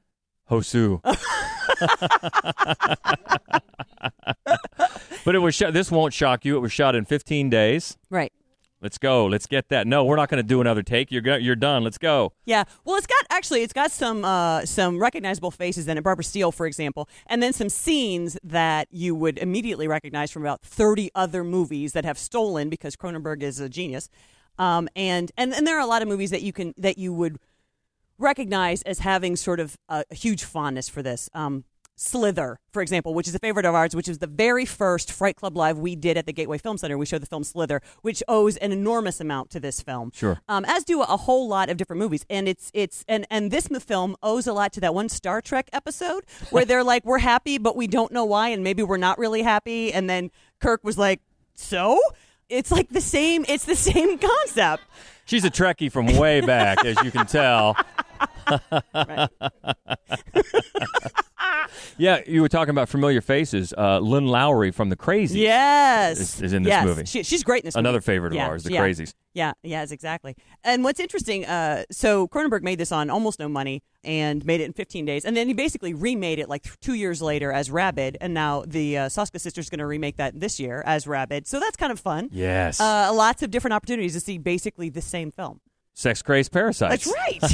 Hausu. 0.51 1.01
but 5.25 5.35
it 5.35 5.39
was 5.39 5.55
shot. 5.55 5.73
This 5.73 5.91
won't 5.91 6.13
shock 6.13 6.45
you. 6.45 6.57
It 6.57 6.61
was 6.61 6.73
shot 6.73 6.95
in 6.95 7.05
15 7.05 7.51
days. 7.51 7.97
right? 8.11 8.33
Let's 8.83 8.97
go. 8.97 9.27
Let's 9.27 9.47
get 9.47 9.69
that. 9.69 9.87
No, 9.87 10.05
we're 10.05 10.17
not 10.17 10.31
going 10.31 10.43
to 10.43 10.47
do 10.47 10.61
another 10.61 10.83
take. 10.83 11.13
You're 11.13 11.39
you're 11.39 11.57
done. 11.57 11.85
Let's 11.85 11.99
go. 11.99 12.33
Yeah. 12.47 12.65
Well, 12.85 12.97
it's 12.97 13.07
got 13.07 13.27
actually 13.29 13.63
it's 13.63 13.75
got 13.75 13.91
some 13.91 14.25
uh, 14.25 14.65
some 14.65 14.99
recognizable 14.99 15.51
faces 15.51 15.87
in 15.87 15.99
it. 15.99 16.05
Barbara 16.05 16.25
Steele, 16.25 16.51
for 16.51 16.67
example, 16.67 17.09
and 17.27 17.43
then 17.43 17.53
some 17.53 17.69
scenes 17.69 18.39
that 18.43 18.89
you 18.91 19.15
would 19.15 19.37
immediately 19.39 19.87
recognize 19.87 20.31
from 20.31 20.43
about 20.43 20.63
thirty 20.63 21.11
other 21.15 21.45
movies 21.45 21.93
that 21.93 22.07
have 22.07 22.19
stolen 22.19 22.71
because 22.71 22.97
Cronenberg 22.97 23.43
is 23.43 23.61
a 23.61 23.69
genius. 23.69 24.09
Um, 24.59 24.89
and 24.97 25.31
and 25.37 25.53
and 25.53 25.67
there 25.67 25.77
are 25.77 25.83
a 25.83 25.87
lot 25.87 26.01
of 26.01 26.09
movies 26.09 26.31
that 26.31 26.43
you 26.43 26.53
can 26.53 26.73
that 26.79 26.97
you 26.97 27.13
would 27.13 27.39
recognize 28.19 28.83
as 28.83 29.01
having 29.01 29.37
sort 29.37 29.61
of 29.61 29.77
a, 29.89 30.05
a 30.11 30.15
huge 30.15 30.45
fondness 30.45 30.89
for 30.89 31.03
this. 31.03 31.29
Um, 31.35 31.65
Slither, 32.03 32.59
for 32.73 32.81
example, 32.81 33.13
which 33.13 33.29
is 33.29 33.35
a 33.35 33.39
favorite 33.39 33.67
of 33.67 33.75
ours, 33.75 33.95
which 33.95 34.09
is 34.09 34.21
the 34.21 34.27
very 34.27 34.65
first 34.65 35.13
Fright 35.13 35.37
Club 35.37 35.55
Live 35.55 35.79
we 35.79 35.95
did 35.95 36.17
at 36.17 36.25
the 36.25 36.33
Gateway 36.33 36.57
Film 36.57 36.79
Center. 36.79 36.97
We 36.97 37.05
showed 37.05 37.21
the 37.21 37.27
film 37.27 37.45
Slither, 37.45 37.83
which 38.01 38.23
owes 38.27 38.57
an 38.57 38.73
enormous 38.73 39.21
amount 39.21 39.51
to 39.51 39.61
this 39.61 39.83
film. 39.83 40.11
Sure. 40.15 40.41
Um, 40.49 40.65
as 40.67 40.83
do 40.85 41.03
a 41.03 41.05
whole 41.05 41.47
lot 41.47 41.69
of 41.69 41.77
different 41.77 42.01
movies, 42.01 42.25
and 42.31 42.49
it's 42.49 42.71
it's 42.73 43.05
and 43.07 43.27
and 43.31 43.51
this 43.51 43.69
film 43.85 44.17
owes 44.23 44.47
a 44.47 44.55
lot 44.55 44.73
to 44.73 44.81
that 44.81 44.95
one 44.95 45.11
Star 45.11 45.43
Trek 45.43 45.69
episode 45.75 46.25
where 46.49 46.65
they're 46.65 46.83
like, 46.83 47.05
"We're 47.05 47.19
happy, 47.19 47.59
but 47.59 47.77
we 47.77 47.87
don't 47.87 48.13
know 48.13 48.25
why, 48.25 48.49
and 48.49 48.65
maybe 48.65 48.83
we're 48.83 48.97
not 48.97 49.19
really 49.19 49.43
happy," 49.43 49.93
and 49.93 50.09
then 50.09 50.31
Kirk 50.59 50.83
was 50.83 50.97
like, 50.97 51.21
"So." 51.55 52.01
It's 52.49 52.73
like 52.73 52.89
the 52.89 53.01
same. 53.01 53.45
It's 53.47 53.65
the 53.65 53.77
same 53.77 54.19
concept. 54.47 54.83
She's 55.25 55.45
a 55.45 55.51
Trekkie 55.51 55.93
from 55.93 56.07
way 56.17 56.41
back, 56.41 56.85
as 56.85 57.01
you 57.05 57.13
can 57.13 57.25
tell. 57.27 57.77
yeah, 61.99 62.21
you 62.27 62.41
were 62.43 62.49
talking 62.49 62.71
about 62.71 62.89
familiar 62.89 63.21
faces. 63.21 63.73
Uh, 63.77 63.99
Lynn 64.01 64.27
Lowry 64.27 64.71
from 64.71 64.89
The 64.89 64.97
Crazies. 64.97 65.35
Yes, 65.37 66.19
Is- 66.21 66.43
is 66.43 66.53
in 66.53 66.63
this 66.63 66.71
Yes. 66.71 66.85
movie. 66.85 67.05
She, 67.05 67.23
she's 67.23 67.43
great 67.45 67.63
in 67.65 67.69
this. 67.69 67.75
Movie. 67.75 67.83
Another 67.83 67.97
movie. 67.97 68.05
favorite 68.07 68.33
of 68.33 68.37
Yeah, 68.37 68.49
ours, 68.49 68.65
The 68.65 68.73
yeah. 68.73 68.83
Crazies. 68.83 69.13
Yeah, 69.33 69.53
yes, 69.63 69.93
exactly. 69.93 70.35
And 70.65 70.83
what's 70.83 70.99
interesting, 70.99 71.47
uh, 71.47 71.85
so 71.93 72.27
Cronenberg 72.29 72.63
made 72.63 72.79
this 72.81 72.91
on 72.91 73.11
almost 73.11 73.39
no 73.39 73.49
money 73.49 73.83
and 74.03 74.45
made 74.45 74.61
it 74.61 74.65
in 74.65 74.73
15 74.73 75.05
days, 75.05 75.25
and 75.25 75.37
then 75.37 75.47
he 75.47 75.55
basically 75.55 75.95
remade 75.95 76.39
it 76.41 76.49
like 76.49 76.63
th- 76.65 76.75
two 76.81 76.95
years 76.95 77.23
later 77.23 77.53
as 77.53 77.71
Rabid, 77.71 78.17
and 78.21 78.35
now 78.35 78.65
the 78.67 78.99
uh, 78.99 79.07
Soska 79.09 79.41
sisters 79.41 79.71
going 79.71 79.79
to 79.79 79.87
remake 79.87 80.17
that 80.17 80.39
this 80.41 80.59
year 80.59 80.83
as 80.85 81.07
Rabid. 81.07 81.47
So 81.47 81.61
that's 81.61 81.77
kind 81.77 81.93
of 81.93 82.01
fun. 82.01 82.29
Yes. 82.33 82.81
Uh, 82.81 83.13
lots 83.15 83.43
of 83.43 83.51
different 83.53 83.75
opportunities 83.75 84.15
to 84.15 84.21
see 84.21 84.39
basically 84.39 84.89
the 84.89 85.03
same 85.03 85.31
film. 85.31 85.61
Sex 85.95 86.23
crazed 86.23 86.53
parasites. 86.53 87.13
That's 87.13 87.49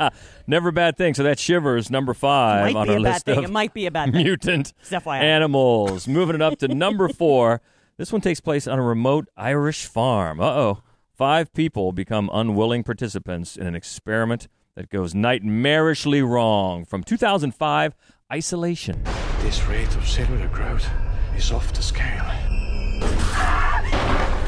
right. 0.00 0.12
Never 0.46 0.70
a 0.70 0.72
bad 0.72 0.96
thing. 0.96 1.14
So 1.14 1.22
that 1.22 1.38
Shivers, 1.38 1.90
number 1.90 2.14
five 2.14 2.72
might 2.72 2.76
on 2.80 2.86
be 2.86 2.92
our 2.94 2.98
a 2.98 3.02
bad 3.02 3.12
list 3.14 3.24
thing. 3.26 3.38
of 3.38 3.44
It 3.44 3.50
might 3.50 3.74
be 3.74 3.86
a 3.86 3.90
bad 3.90 4.12
thing. 4.12 4.24
mutant 4.24 4.72
animals. 5.06 6.08
Moving 6.08 6.34
it 6.36 6.42
up 6.42 6.58
to 6.60 6.68
number 6.68 7.08
four. 7.08 7.60
This 7.98 8.10
one 8.10 8.20
takes 8.22 8.40
place 8.40 8.66
on 8.66 8.78
a 8.78 8.82
remote 8.82 9.28
Irish 9.36 9.84
farm. 9.86 10.40
Uh 10.40 10.46
oh. 10.46 10.82
Five 11.14 11.52
people 11.52 11.92
become 11.92 12.28
unwilling 12.32 12.82
participants 12.82 13.56
in 13.56 13.66
an 13.66 13.74
experiment 13.76 14.48
that 14.74 14.88
goes 14.88 15.12
nightmarishly 15.14 16.26
wrong. 16.26 16.84
From 16.84 17.04
2005, 17.04 17.94
Isolation. 18.32 19.02
This 19.42 19.62
rate 19.66 19.94
of 19.94 20.08
cellular 20.08 20.48
growth 20.48 20.88
is 21.36 21.52
off 21.52 21.72
the 21.74 21.82
scale. 21.82 22.24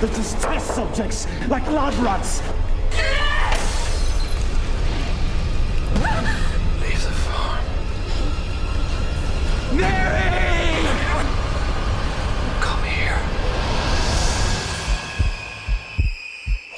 The 0.00 0.06
distress 0.08 0.74
subjects, 0.74 1.26
like 1.48 1.66
lab 1.70 1.92
rats. 2.02 2.40
Mary! 9.76 10.86
Come 12.60 12.82
here. 12.84 13.18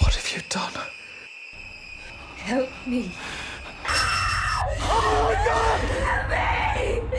What 0.01 0.15
have 0.15 0.33
you 0.35 0.41
done? 0.49 0.73
Help 2.37 2.71
me. 2.87 3.11
Oh 3.89 5.25
my 5.25 5.35
god! 5.45 5.81
Help 5.81 7.13
me! 7.13 7.19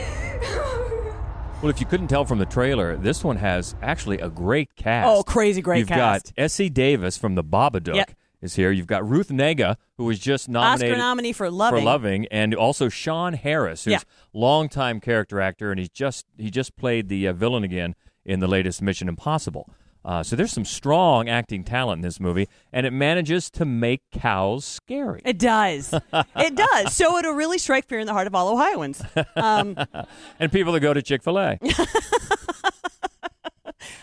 Well, 1.60 1.70
if 1.70 1.80
you 1.80 1.86
couldn't 1.86 2.06
tell 2.08 2.24
from 2.24 2.38
the 2.38 2.46
trailer, 2.46 2.96
this 2.96 3.24
one 3.24 3.36
has 3.36 3.74
actually 3.82 4.18
a 4.20 4.28
great 4.28 4.68
cast. 4.76 5.08
Oh, 5.08 5.22
crazy 5.24 5.60
great 5.60 5.80
You've 5.80 5.88
cast. 5.88 6.34
got 6.36 6.44
Essie 6.44 6.70
Davis 6.70 7.18
from 7.18 7.34
the 7.34 7.42
Babadook 7.44 7.96
Yep. 7.96 8.10
Is 8.40 8.54
here. 8.54 8.70
You've 8.70 8.86
got 8.86 9.08
Ruth 9.08 9.30
Negga, 9.30 9.76
who 9.96 10.04
was 10.04 10.20
just 10.20 10.48
nominated 10.48 10.92
Oscar 10.92 10.98
nominee 10.98 11.32
for 11.32 11.50
Loving. 11.50 11.80
for 11.80 11.84
Loving, 11.84 12.26
and 12.30 12.54
also 12.54 12.88
Sean 12.88 13.32
Harris, 13.32 13.84
who's 13.84 13.92
Yeah. 13.92 14.00
longtime 14.32 15.00
character 15.00 15.40
actor, 15.40 15.72
and 15.72 15.80
he's 15.80 15.88
just 15.88 16.24
he 16.36 16.48
just 16.50 16.76
played 16.76 17.08
the 17.08 17.26
uh, 17.26 17.32
villain 17.32 17.64
again 17.64 17.96
in 18.24 18.38
the 18.38 18.46
latest 18.46 18.80
Mission 18.80 19.08
Impossible. 19.08 19.68
Uh, 20.04 20.22
so 20.22 20.36
there's 20.36 20.52
some 20.52 20.64
strong 20.64 21.28
acting 21.28 21.64
talent 21.64 21.98
in 21.98 22.02
this 22.02 22.20
movie, 22.20 22.46
and 22.72 22.86
it 22.86 22.92
manages 22.92 23.50
to 23.50 23.64
make 23.64 24.02
cows 24.12 24.64
scary. 24.64 25.20
It 25.24 25.38
does. 25.38 25.92
it 26.36 26.54
does. 26.54 26.94
So 26.94 27.18
it'll 27.18 27.32
really 27.34 27.58
strike 27.58 27.88
fear 27.88 27.98
in 27.98 28.06
the 28.06 28.12
heart 28.12 28.28
of 28.28 28.34
all 28.36 28.48
Ohioans. 28.48 29.02
Um, 29.34 29.76
and 30.38 30.52
people 30.52 30.72
that 30.74 30.80
go 30.80 30.94
to 30.94 31.02
Chick 31.02 31.24
Fil 31.24 31.38
A. 31.38 31.58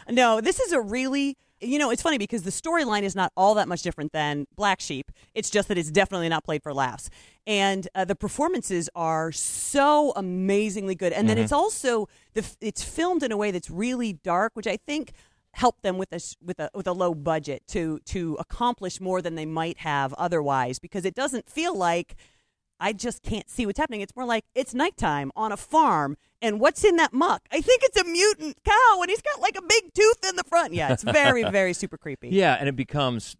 no, 0.09 0.41
this 0.41 0.59
is 0.59 0.73
a 0.73 0.81
really. 0.81 1.37
You 1.65 1.79
know, 1.79 1.89
it's 1.89 2.01
funny 2.01 2.17
because 2.17 2.43
the 2.43 2.51
storyline 2.51 3.03
is 3.03 3.15
not 3.15 3.31
all 3.35 3.55
that 3.55 3.67
much 3.67 3.81
different 3.81 4.11
than 4.11 4.45
Black 4.55 4.79
Sheep. 4.79 5.11
It's 5.33 5.49
just 5.49 5.67
that 5.67 5.77
it's 5.77 5.91
definitely 5.91 6.29
not 6.29 6.43
played 6.43 6.63
for 6.63 6.73
laughs. 6.73 7.09
And 7.47 7.87
uh, 7.95 8.05
the 8.05 8.15
performances 8.15 8.89
are 8.95 9.31
so 9.31 10.13
amazingly 10.15 10.95
good. 10.95 11.13
And 11.13 11.29
then 11.29 11.37
it's 11.37 11.51
also 11.51 12.07
the 12.33 12.45
it's 12.61 12.83
filmed 12.83 13.23
in 13.23 13.31
a 13.31 13.37
way 13.37 13.51
that's 13.51 13.69
really 13.69 14.13
dark, 14.13 14.55
which 14.55 14.67
I 14.67 14.77
think 14.77 15.11
helped 15.55 15.83
them 15.83 15.97
with 15.97 16.11
a 16.11 16.19
with 16.43 16.59
a 16.59 16.69
with 16.73 16.87
a 16.87 16.91
low 16.91 17.13
budget 17.15 17.63
to 17.67 17.99
to 18.05 18.35
accomplish 18.39 18.99
more 18.99 19.21
than 19.21 19.35
they 19.35 19.45
might 19.45 19.79
have 19.79 20.13
otherwise 20.15 20.79
because 20.79 21.05
it 21.05 21.15
doesn't 21.15 21.49
feel 21.49 21.75
like 21.75 22.15
I 22.79 22.91
just 22.93 23.23
can't 23.23 23.49
see 23.49 23.65
what's 23.65 23.79
happening. 23.79 24.01
It's 24.01 24.15
more 24.15 24.25
like 24.25 24.45
it's 24.53 24.73
nighttime 24.73 25.31
on 25.35 25.51
a 25.51 25.57
farm, 25.57 26.17
and 26.45 26.59
what's 26.59 26.83
in 26.83 26.95
that 26.97 27.11
muck? 27.11 27.41
I 27.51 27.59
think 27.59 27.81
it's 27.83 27.99
a 27.99 28.03
mutant 28.03 28.57
cow, 28.63 28.99
and 29.01 29.09
he's 29.09 29.21
got 29.21 29.41
like 29.41 29.57
a 29.57 29.61
big 29.61 29.93
tooth 29.93 30.29
in 30.29 30.35
the 30.35 30.43
front. 30.43 30.73
Yeah, 30.73 30.93
it's 30.93 31.03
very, 31.03 31.43
very 31.49 31.73
super 31.73 31.97
creepy. 31.97 32.29
Yeah, 32.29 32.55
and 32.59 32.69
it 32.69 32.75
becomes 32.75 33.35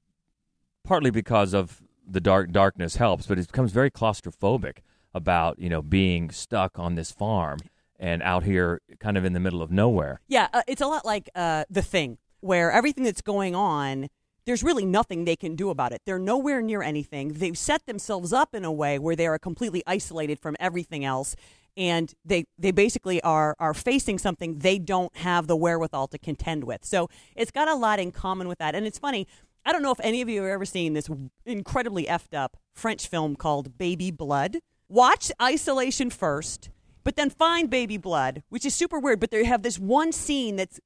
partly 0.84 1.12
because 1.12 1.54
of 1.54 1.82
the 2.08 2.20
dark 2.20 2.52
darkness 2.52 2.96
helps, 2.96 3.28
but 3.28 3.40
it 3.40 3.48
becomes 3.48 3.72
very 3.72 3.92
claustrophobic 3.92 4.78
about 5.14 5.60
you 5.60 5.70
know 5.70 5.82
being 5.82 6.32
stuck 6.32 6.78
on 6.80 6.96
this 6.96 7.12
farm 7.12 7.60
and 8.00 8.22
out 8.24 8.44
here, 8.44 8.82
kind 9.00 9.18
of 9.18 9.24
in 9.24 9.34
the 9.34 9.40
middle 9.40 9.62
of 9.62 9.72
nowhere. 9.72 10.20
Yeah, 10.28 10.48
uh, 10.54 10.64
it's 10.68 10.82
a 10.82 10.88
lot 10.88 11.06
like 11.06 11.30
uh, 11.36 11.66
the 11.70 11.82
thing, 11.82 12.18
where 12.42 12.72
everything 12.72 13.04
that's 13.04 13.22
going 13.22 13.56
on, 13.56 14.10
there's 14.46 14.64
really 14.64 14.86
nothing 14.86 15.26
they 15.26 15.36
can 15.36 15.56
do 15.56 15.70
about 15.70 15.92
it. 15.92 16.02
They're 16.06 16.20
nowhere 16.20 16.62
near 16.62 16.82
anything. 16.82 17.34
They've 17.34 17.58
set 17.58 17.86
themselves 17.86 18.34
up 18.34 18.54
in 18.54 18.66
a 18.66 18.72
way 18.72 19.00
where 19.00 19.16
they 19.16 19.28
are 19.28 19.40
completely 19.40 19.82
isolated 19.88 20.40
from 20.40 20.56
everything 20.60 21.06
else, 21.06 21.36
and 21.78 22.14
they 22.24 22.46
they 22.58 22.72
basically 22.72 23.22
are 23.22 23.56
are 23.60 23.74
facing 23.74 24.18
something 24.18 24.60
they 24.60 24.80
don't 24.80 25.16
have 25.18 25.48
the 25.48 25.56
wherewithal 25.56 26.08
to 26.10 26.18
contend 26.18 26.64
with. 26.64 26.86
So 26.86 27.10
it's 27.36 27.52
got 27.52 27.68
a 27.68 27.76
lot 27.76 28.00
in 28.00 28.12
common 28.12 28.48
with 28.48 28.60
that. 28.60 28.76
And 28.76 28.86
it's 28.86 29.00
funny. 29.00 29.28
I 29.66 29.72
don't 29.72 29.82
know 29.82 29.92
if 29.92 30.00
any 30.04 30.22
of 30.22 30.30
you 30.30 30.44
have 30.44 30.52
ever 30.52 30.66
seen 30.66 30.94
this 30.94 31.10
incredibly 31.46 32.06
effed 32.06 32.38
up 32.38 32.58
French 32.74 33.08
film 33.08 33.36
called 33.36 33.78
Baby 33.78 34.12
Blood. 34.12 34.58
Watch 34.88 35.32
Isolation 35.42 36.12
first, 36.12 36.70
but 37.04 37.16
then 37.16 37.32
find 37.32 37.70
Baby 37.70 37.98
Blood, 37.98 38.44
which 38.50 38.66
is 38.66 38.76
super 38.76 39.00
weird. 39.00 39.20
But 39.20 39.32
they 39.32 39.44
have 39.46 39.64
this 39.64 39.80
one 39.80 40.12
scene 40.12 40.58
that's 40.58 40.80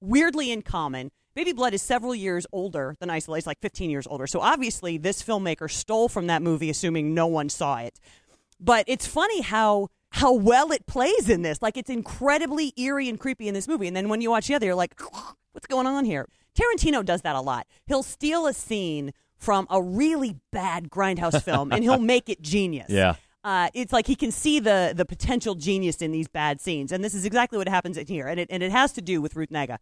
weirdly 0.00 0.50
in 0.50 0.62
common. 0.62 1.10
Baby 1.34 1.52
Blood 1.52 1.74
is 1.74 1.82
several 1.82 2.14
years 2.14 2.46
older 2.52 2.96
than 3.00 3.10
Isolation, 3.10 3.48
like 3.48 3.60
15 3.60 3.90
years 3.90 4.06
older. 4.06 4.26
So 4.26 4.40
obviously, 4.40 4.96
this 4.96 5.22
filmmaker 5.22 5.70
stole 5.70 6.08
from 6.08 6.26
that 6.28 6.42
movie, 6.42 6.70
assuming 6.70 7.14
no 7.14 7.26
one 7.26 7.50
saw 7.50 7.78
it. 7.78 8.00
But 8.58 8.84
it's 8.86 9.06
funny 9.06 9.42
how 9.42 9.88
how 10.12 10.32
well 10.32 10.72
it 10.72 10.86
plays 10.86 11.28
in 11.28 11.42
this. 11.42 11.60
Like 11.62 11.76
it's 11.76 11.90
incredibly 11.90 12.72
eerie 12.76 13.08
and 13.08 13.18
creepy 13.18 13.48
in 13.48 13.54
this 13.54 13.66
movie, 13.66 13.86
and 13.86 13.96
then 13.96 14.08
when 14.08 14.20
you 14.20 14.30
watch 14.30 14.46
the 14.46 14.54
other, 14.54 14.66
you're 14.66 14.74
like, 14.74 15.00
what's 15.52 15.66
going 15.66 15.86
on 15.86 16.04
here? 16.04 16.28
Tarantino 16.54 17.04
does 17.04 17.22
that 17.22 17.34
a 17.34 17.40
lot. 17.40 17.66
He'll 17.86 18.02
steal 18.02 18.46
a 18.46 18.52
scene 18.52 19.12
from 19.38 19.66
a 19.70 19.82
really 19.82 20.36
bad 20.52 20.90
grindhouse 20.90 21.42
film, 21.42 21.72
and 21.72 21.82
he'll 21.82 21.98
make 22.14 22.28
it 22.28 22.42
genius. 22.42 22.90
Yeah. 22.90 23.14
Uh, 23.42 23.68
it's 23.74 23.92
like 23.92 24.06
he 24.06 24.14
can 24.14 24.30
see 24.30 24.60
the 24.60 24.92
the 24.94 25.04
potential 25.04 25.54
genius 25.54 26.00
in 26.02 26.12
these 26.12 26.28
bad 26.28 26.60
scenes, 26.60 26.92
and 26.92 27.02
this 27.02 27.14
is 27.14 27.24
exactly 27.24 27.58
what 27.58 27.68
happens 27.68 27.96
in 27.96 28.06
here, 28.06 28.28
and 28.28 28.38
it 28.38 28.48
and 28.50 28.62
it 28.62 28.70
has 28.70 28.92
to 28.92 29.02
do 29.02 29.20
with 29.20 29.34
Ruth 29.34 29.50
Negga, 29.50 29.78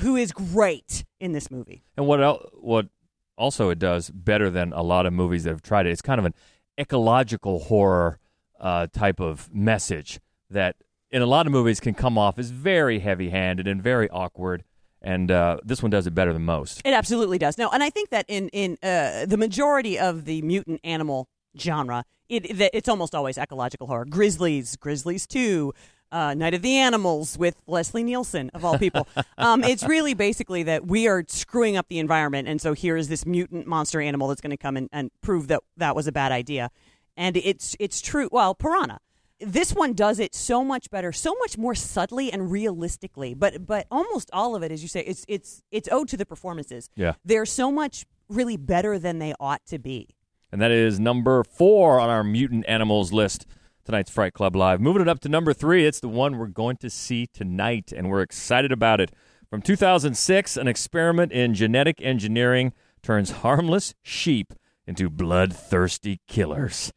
who 0.00 0.14
is 0.14 0.30
great 0.30 1.04
in 1.18 1.32
this 1.32 1.50
movie. 1.50 1.82
And 1.96 2.06
what 2.06 2.22
el- 2.22 2.48
what 2.54 2.88
also 3.36 3.70
it 3.70 3.78
does 3.78 4.10
better 4.10 4.50
than 4.50 4.72
a 4.74 4.82
lot 4.82 5.06
of 5.06 5.12
movies 5.14 5.44
that 5.44 5.50
have 5.50 5.62
tried 5.62 5.86
it. 5.86 5.90
It's 5.90 6.02
kind 6.02 6.18
of 6.18 6.26
an 6.26 6.34
ecological 6.78 7.60
horror 7.60 8.18
uh, 8.60 8.86
type 8.92 9.20
of 9.20 9.52
message 9.52 10.20
that 10.50 10.76
in 11.10 11.22
a 11.22 11.26
lot 11.26 11.46
of 11.46 11.52
movies 11.52 11.80
can 11.80 11.94
come 11.94 12.16
off 12.16 12.38
as 12.38 12.50
very 12.50 13.00
heavy-handed 13.00 13.66
and 13.66 13.82
very 13.82 14.08
awkward. 14.10 14.64
And 15.02 15.30
uh, 15.30 15.58
this 15.64 15.82
one 15.82 15.90
does 15.90 16.06
it 16.06 16.14
better 16.14 16.32
than 16.32 16.44
most. 16.44 16.82
It 16.84 16.92
absolutely 16.92 17.38
does. 17.38 17.56
No, 17.56 17.70
and 17.70 17.82
I 17.82 17.88
think 17.88 18.10
that 18.10 18.26
in 18.28 18.50
in 18.50 18.76
uh, 18.82 19.24
the 19.24 19.38
majority 19.38 19.98
of 19.98 20.26
the 20.26 20.42
mutant 20.42 20.80
animal 20.84 21.26
genre, 21.58 22.04
it 22.28 22.58
that 22.58 22.76
it's 22.76 22.88
almost 22.88 23.14
always 23.14 23.38
ecological 23.38 23.86
horror. 23.86 24.04
Grizzlies, 24.04 24.76
Grizzlies 24.76 25.26
Two, 25.26 25.72
uh, 26.12 26.34
Night 26.34 26.54
of 26.54 26.60
the 26.60 26.76
Animals 26.76 27.38
with 27.38 27.56
Leslie 27.66 28.04
Nielsen 28.04 28.50
of 28.52 28.64
all 28.64 28.78
people. 28.78 29.08
um, 29.38 29.64
it's 29.64 29.84
really 29.84 30.12
basically 30.12 30.64
that 30.64 30.86
we 30.86 31.08
are 31.08 31.24
screwing 31.28 31.78
up 31.78 31.88
the 31.88 31.98
environment, 31.98 32.48
and 32.48 32.60
so 32.60 32.72
here 32.72 32.96
is 32.96 33.08
this 33.08 33.24
mutant 33.24 33.66
monster 33.66 34.02
animal 34.02 34.28
that's 34.28 34.40
going 34.40 34.50
to 34.50 34.56
come 34.56 34.76
and, 34.76 34.88
and 34.92 35.10
prove 35.22 35.48
that 35.48 35.60
that 35.76 35.96
was 35.96 36.06
a 36.06 36.12
bad 36.12 36.32
idea. 36.32 36.70
And 37.20 37.36
it's 37.36 37.76
it's 37.78 38.00
true. 38.00 38.30
Well, 38.32 38.54
Piranha. 38.54 38.98
This 39.40 39.74
one 39.74 39.92
does 39.92 40.18
it 40.18 40.34
so 40.34 40.64
much 40.64 40.90
better, 40.90 41.12
so 41.12 41.34
much 41.38 41.58
more 41.58 41.74
subtly 41.74 42.32
and 42.32 42.50
realistically. 42.50 43.34
But 43.34 43.66
but 43.66 43.86
almost 43.90 44.30
all 44.32 44.56
of 44.56 44.62
it, 44.62 44.72
as 44.72 44.80
you 44.80 44.88
say, 44.88 45.00
it's 45.00 45.26
it's 45.28 45.62
it's 45.70 45.86
owed 45.92 46.08
to 46.08 46.16
the 46.16 46.24
performances. 46.24 46.88
Yeah. 46.96 47.14
they're 47.22 47.44
so 47.44 47.70
much 47.70 48.06
really 48.30 48.56
better 48.56 48.98
than 48.98 49.18
they 49.18 49.34
ought 49.38 49.60
to 49.66 49.78
be. 49.78 50.08
And 50.50 50.62
that 50.62 50.70
is 50.70 50.98
number 50.98 51.44
four 51.44 52.00
on 52.00 52.08
our 52.08 52.24
mutant 52.24 52.64
animals 52.66 53.12
list. 53.12 53.46
Tonight's 53.84 54.10
Fright 54.10 54.32
Club 54.32 54.56
Live. 54.56 54.80
Moving 54.80 55.02
it 55.02 55.08
up 55.08 55.20
to 55.20 55.28
number 55.28 55.52
three, 55.52 55.84
it's 55.84 56.00
the 56.00 56.08
one 56.08 56.38
we're 56.38 56.46
going 56.46 56.76
to 56.78 56.88
see 56.88 57.26
tonight, 57.26 57.92
and 57.94 58.08
we're 58.08 58.22
excited 58.22 58.72
about 58.72 59.00
it. 59.00 59.10
From 59.50 59.60
2006, 59.60 60.56
an 60.56 60.68
experiment 60.68 61.32
in 61.32 61.54
genetic 61.54 62.00
engineering 62.00 62.72
turns 63.02 63.30
harmless 63.30 63.94
sheep 64.02 64.54
into 64.86 65.10
bloodthirsty 65.10 66.20
killers 66.26 66.92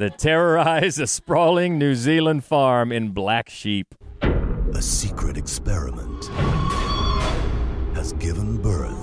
that 0.00 0.18
terrorize 0.18 0.98
a 0.98 1.06
sprawling 1.06 1.78
New 1.78 1.94
Zealand 1.94 2.42
farm 2.42 2.90
in 2.90 3.10
Black 3.10 3.50
Sheep. 3.50 3.94
A 4.22 4.80
secret 4.80 5.36
experiment 5.36 6.24
has 7.94 8.14
given 8.14 8.56
birth 8.62 8.98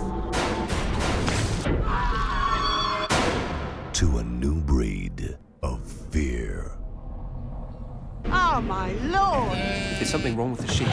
to 3.93 4.17
a 4.17 4.23
new 4.23 4.59
breed 4.61 5.37
of 5.61 5.85
fear. 6.09 6.71
Oh, 8.25 8.59
my 8.61 8.91
lord! 8.93 9.55
Is 10.01 10.09
something 10.09 10.35
wrong 10.35 10.49
with 10.49 10.65
the 10.65 10.73
sheep? 10.73 10.87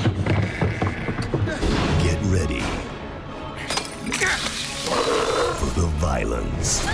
Get 2.05 2.21
ready 2.31 2.61
for 5.59 5.81
the 5.81 5.87
violence, 5.97 6.87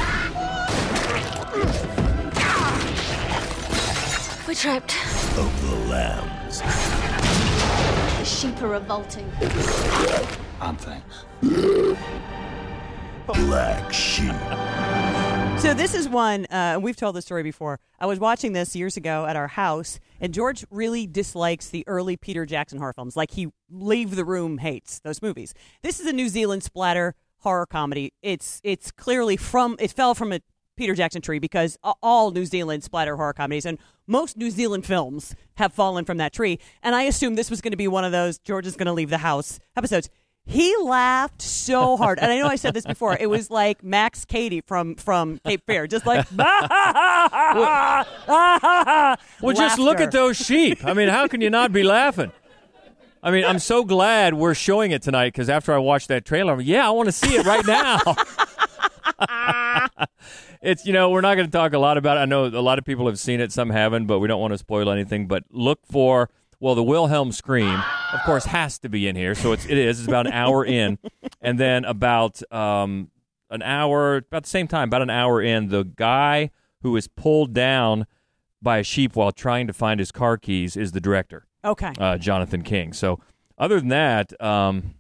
We're 4.50 4.54
trapped. 4.54 4.96
of 5.38 5.70
the 5.70 5.76
lambs, 5.88 6.58
The 8.18 8.24
sheep 8.24 8.60
are 8.62 8.70
revolting. 8.70 9.30
Aren't 10.60 10.80
they? 10.80 11.00
black 13.26 13.92
sheep. 13.92 14.34
So 15.60 15.72
this 15.72 15.94
is 15.94 16.08
one 16.08 16.46
uh, 16.46 16.80
we've 16.82 16.96
told 16.96 17.14
the 17.14 17.22
story 17.22 17.44
before. 17.44 17.78
I 18.00 18.06
was 18.06 18.18
watching 18.18 18.52
this 18.52 18.74
years 18.74 18.96
ago 18.96 19.24
at 19.24 19.36
our 19.36 19.46
house, 19.46 20.00
and 20.20 20.34
George 20.34 20.64
really 20.72 21.06
dislikes 21.06 21.68
the 21.68 21.84
early 21.86 22.16
Peter 22.16 22.44
Jackson 22.44 22.80
horror 22.80 22.92
films. 22.92 23.16
Like 23.16 23.30
he 23.30 23.52
leave 23.70 24.16
the 24.16 24.24
room 24.24 24.58
hates 24.58 24.98
those 24.98 25.22
movies. 25.22 25.54
This 25.82 26.00
is 26.00 26.06
a 26.06 26.12
New 26.12 26.28
Zealand 26.28 26.64
splatter 26.64 27.14
horror 27.38 27.66
comedy. 27.66 28.14
It's 28.20 28.60
it's 28.64 28.90
clearly 28.90 29.36
from 29.36 29.76
it 29.78 29.92
fell 29.92 30.16
from 30.16 30.32
a 30.32 30.40
Peter 30.80 30.94
Jackson 30.94 31.20
tree 31.20 31.38
because 31.38 31.76
all 32.02 32.30
New 32.30 32.46
Zealand 32.46 32.82
splatter 32.82 33.14
horror 33.16 33.34
comedies 33.34 33.66
and 33.66 33.76
most 34.06 34.38
New 34.38 34.50
Zealand 34.50 34.86
films 34.86 35.34
have 35.56 35.74
fallen 35.74 36.06
from 36.06 36.16
that 36.16 36.32
tree. 36.32 36.58
And 36.82 36.94
I 36.94 37.02
assume 37.02 37.34
this 37.34 37.50
was 37.50 37.60
going 37.60 37.72
to 37.72 37.76
be 37.76 37.86
one 37.86 38.02
of 38.02 38.12
those 38.12 38.38
George 38.38 38.66
is 38.66 38.76
going 38.76 38.86
to 38.86 38.94
leave 38.94 39.10
the 39.10 39.18
house 39.18 39.60
episodes. 39.76 40.08
He 40.46 40.74
laughed 40.78 41.42
so 41.42 41.98
hard, 41.98 42.18
and 42.18 42.32
I 42.32 42.38
know 42.38 42.46
I 42.46 42.56
said 42.56 42.72
this 42.72 42.86
before. 42.86 43.14
It 43.20 43.28
was 43.28 43.50
like 43.50 43.84
Max 43.84 44.24
Cady 44.24 44.62
from 44.62 44.94
from 44.94 45.38
Cape 45.44 45.62
Fear, 45.66 45.86
just 45.86 46.06
like. 46.06 46.26
Well, 49.42 49.54
just 49.54 49.78
look 49.78 50.00
at 50.00 50.12
those 50.12 50.38
sheep. 50.38 50.82
I 50.82 50.94
mean, 50.94 51.10
how 51.10 51.28
can 51.28 51.42
you 51.42 51.50
not 51.50 51.72
be 51.72 51.82
laughing? 51.82 52.32
I 53.22 53.30
mean, 53.30 53.44
I'm 53.44 53.58
so 53.58 53.84
glad 53.84 54.32
we're 54.32 54.54
showing 54.54 54.92
it 54.92 55.02
tonight 55.02 55.34
because 55.34 55.50
after 55.50 55.74
I 55.74 55.78
watched 55.78 56.08
that 56.08 56.24
trailer, 56.24 56.54
I'm 56.54 56.62
yeah, 56.62 56.86
I 56.86 56.90
want 56.90 57.06
to 57.06 57.12
see 57.12 57.36
it 57.36 57.44
right 57.44 57.66
now. 57.66 58.00
it's, 60.62 60.84
you 60.84 60.92
know, 60.92 61.10
we're 61.10 61.20
not 61.20 61.34
going 61.34 61.46
to 61.46 61.52
talk 61.52 61.72
a 61.72 61.78
lot 61.78 61.96
about 61.96 62.16
it. 62.16 62.20
I 62.20 62.24
know 62.26 62.46
a 62.46 62.60
lot 62.60 62.78
of 62.78 62.84
people 62.84 63.06
have 63.06 63.18
seen 63.18 63.40
it, 63.40 63.52
some 63.52 63.70
haven't, 63.70 64.06
but 64.06 64.18
we 64.18 64.28
don't 64.28 64.40
want 64.40 64.52
to 64.52 64.58
spoil 64.58 64.90
anything. 64.90 65.26
But 65.26 65.44
look 65.50 65.80
for, 65.86 66.30
well, 66.58 66.74
the 66.74 66.82
Wilhelm 66.82 67.32
scream, 67.32 67.82
of 68.12 68.20
course, 68.24 68.44
has 68.46 68.78
to 68.80 68.88
be 68.88 69.08
in 69.08 69.16
here. 69.16 69.34
So 69.34 69.52
it's, 69.52 69.64
it 69.64 69.78
is. 69.78 70.00
It's 70.00 70.08
about 70.08 70.26
an 70.26 70.32
hour 70.32 70.64
in. 70.64 70.98
And 71.40 71.58
then 71.58 71.84
about 71.84 72.42
um, 72.52 73.10
an 73.50 73.62
hour, 73.62 74.16
about 74.16 74.42
the 74.42 74.50
same 74.50 74.68
time, 74.68 74.88
about 74.88 75.02
an 75.02 75.10
hour 75.10 75.40
in, 75.40 75.68
the 75.68 75.84
guy 75.84 76.50
who 76.82 76.96
is 76.96 77.08
pulled 77.08 77.52
down 77.54 78.06
by 78.62 78.78
a 78.78 78.82
sheep 78.82 79.16
while 79.16 79.32
trying 79.32 79.66
to 79.66 79.72
find 79.72 79.98
his 79.98 80.12
car 80.12 80.36
keys 80.36 80.76
is 80.76 80.92
the 80.92 81.00
director, 81.00 81.46
Okay, 81.64 81.92
uh, 81.98 82.18
Jonathan 82.18 82.62
King. 82.62 82.92
So 82.92 83.18
other 83.56 83.80
than 83.80 83.88
that, 83.88 84.38
um, 84.42 84.94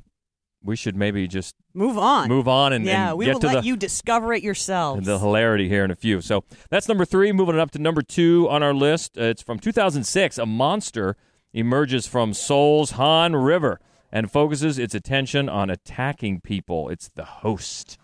we 0.62 0.76
should 0.76 0.96
maybe 0.96 1.26
just 1.26 1.54
move 1.74 1.96
on. 1.96 2.28
move 2.28 2.46
on 2.48 2.72
and, 2.72 2.84
yeah, 2.84 3.10
and 3.10 3.18
we 3.18 3.26
will 3.26 3.38
let 3.38 3.62
the 3.62 3.66
you 3.66 3.76
discover 3.76 4.32
it 4.32 4.42
yourselves. 4.42 5.06
the 5.06 5.18
hilarity 5.18 5.68
here 5.68 5.84
in 5.84 5.90
a 5.90 5.96
few. 5.96 6.20
So 6.20 6.44
that's 6.68 6.88
number 6.88 7.04
three. 7.04 7.32
Moving 7.32 7.54
it 7.54 7.60
up 7.60 7.70
to 7.72 7.78
number 7.78 8.02
two 8.02 8.48
on 8.50 8.62
our 8.62 8.74
list. 8.74 9.16
Uh, 9.18 9.24
it's 9.24 9.42
from 9.42 9.58
2006. 9.58 10.38
A 10.38 10.46
monster 10.46 11.16
emerges 11.52 12.06
from 12.06 12.34
Seoul's 12.34 12.92
Han 12.92 13.34
River 13.36 13.80
and 14.12 14.30
focuses 14.30 14.78
its 14.78 14.94
attention 14.94 15.48
on 15.48 15.70
attacking 15.70 16.40
people. 16.40 16.88
It's 16.88 17.08
the 17.08 17.24
host. 17.24 17.98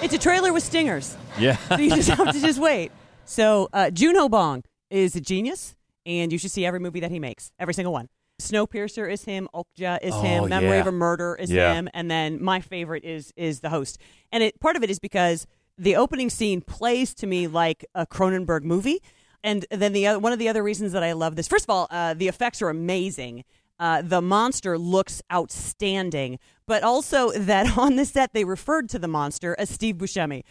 It's 0.00 0.14
a 0.14 0.18
trailer 0.18 0.52
with 0.52 0.62
stingers. 0.62 1.16
Yeah. 1.38 1.56
so 1.68 1.76
you 1.76 1.90
just 1.90 2.08
have 2.10 2.32
to 2.32 2.40
just 2.40 2.60
wait. 2.60 2.92
So 3.24 3.68
uh, 3.72 3.90
Joon-ho 3.90 4.28
Bong 4.28 4.62
is 4.90 5.16
a 5.16 5.20
genius, 5.20 5.74
and 6.08 6.32
you 6.32 6.38
should 6.38 6.50
see 6.50 6.66
every 6.66 6.80
movie 6.80 6.98
that 7.00 7.12
he 7.12 7.20
makes, 7.20 7.52
every 7.60 7.74
single 7.74 7.92
one. 7.92 8.08
Snowpiercer 8.40 9.10
is 9.12 9.24
him, 9.24 9.48
Okja 9.54 9.98
is 10.02 10.14
Oh, 10.14 10.20
him, 10.22 10.48
Memory 10.48 10.70
yeah. 10.70 10.80
of 10.80 10.86
a 10.86 10.92
Murder 10.92 11.36
is 11.38 11.50
Yeah. 11.50 11.74
him, 11.74 11.88
and 11.92 12.10
then 12.10 12.42
my 12.42 12.60
favorite 12.60 13.04
is 13.04 13.32
is 13.36 13.60
the 13.60 13.68
host. 13.68 13.98
And 14.32 14.42
it 14.42 14.58
part 14.60 14.76
of 14.76 14.82
it 14.82 14.90
is 14.90 14.98
because 14.98 15.46
the 15.76 15.94
opening 15.96 16.30
scene 16.30 16.60
plays 16.60 17.14
to 17.16 17.26
me 17.26 17.46
like 17.46 17.84
a 17.94 18.06
Cronenberg 18.06 18.62
movie. 18.64 19.00
And 19.44 19.64
then 19.70 19.92
the 19.92 20.06
other, 20.08 20.18
one 20.18 20.32
of 20.32 20.40
the 20.40 20.48
other 20.48 20.62
reasons 20.64 20.90
that 20.92 21.04
I 21.04 21.12
love 21.12 21.36
this, 21.36 21.46
first 21.46 21.64
of 21.64 21.70
all, 21.70 21.86
uh, 21.90 22.14
the 22.14 22.26
effects 22.26 22.60
are 22.62 22.68
amazing. 22.68 23.44
Uh, 23.78 24.02
the 24.02 24.20
monster 24.20 24.76
looks 24.76 25.22
outstanding, 25.32 26.38
but 26.66 26.82
also 26.82 27.30
that 27.36 27.76
on 27.78 27.96
the 27.96 28.04
set 28.04 28.32
they 28.32 28.44
referred 28.44 28.88
to 28.90 28.98
the 28.98 29.08
monster 29.08 29.54
as 29.58 29.70
Steve 29.70 29.96
Buscemi, 29.96 30.42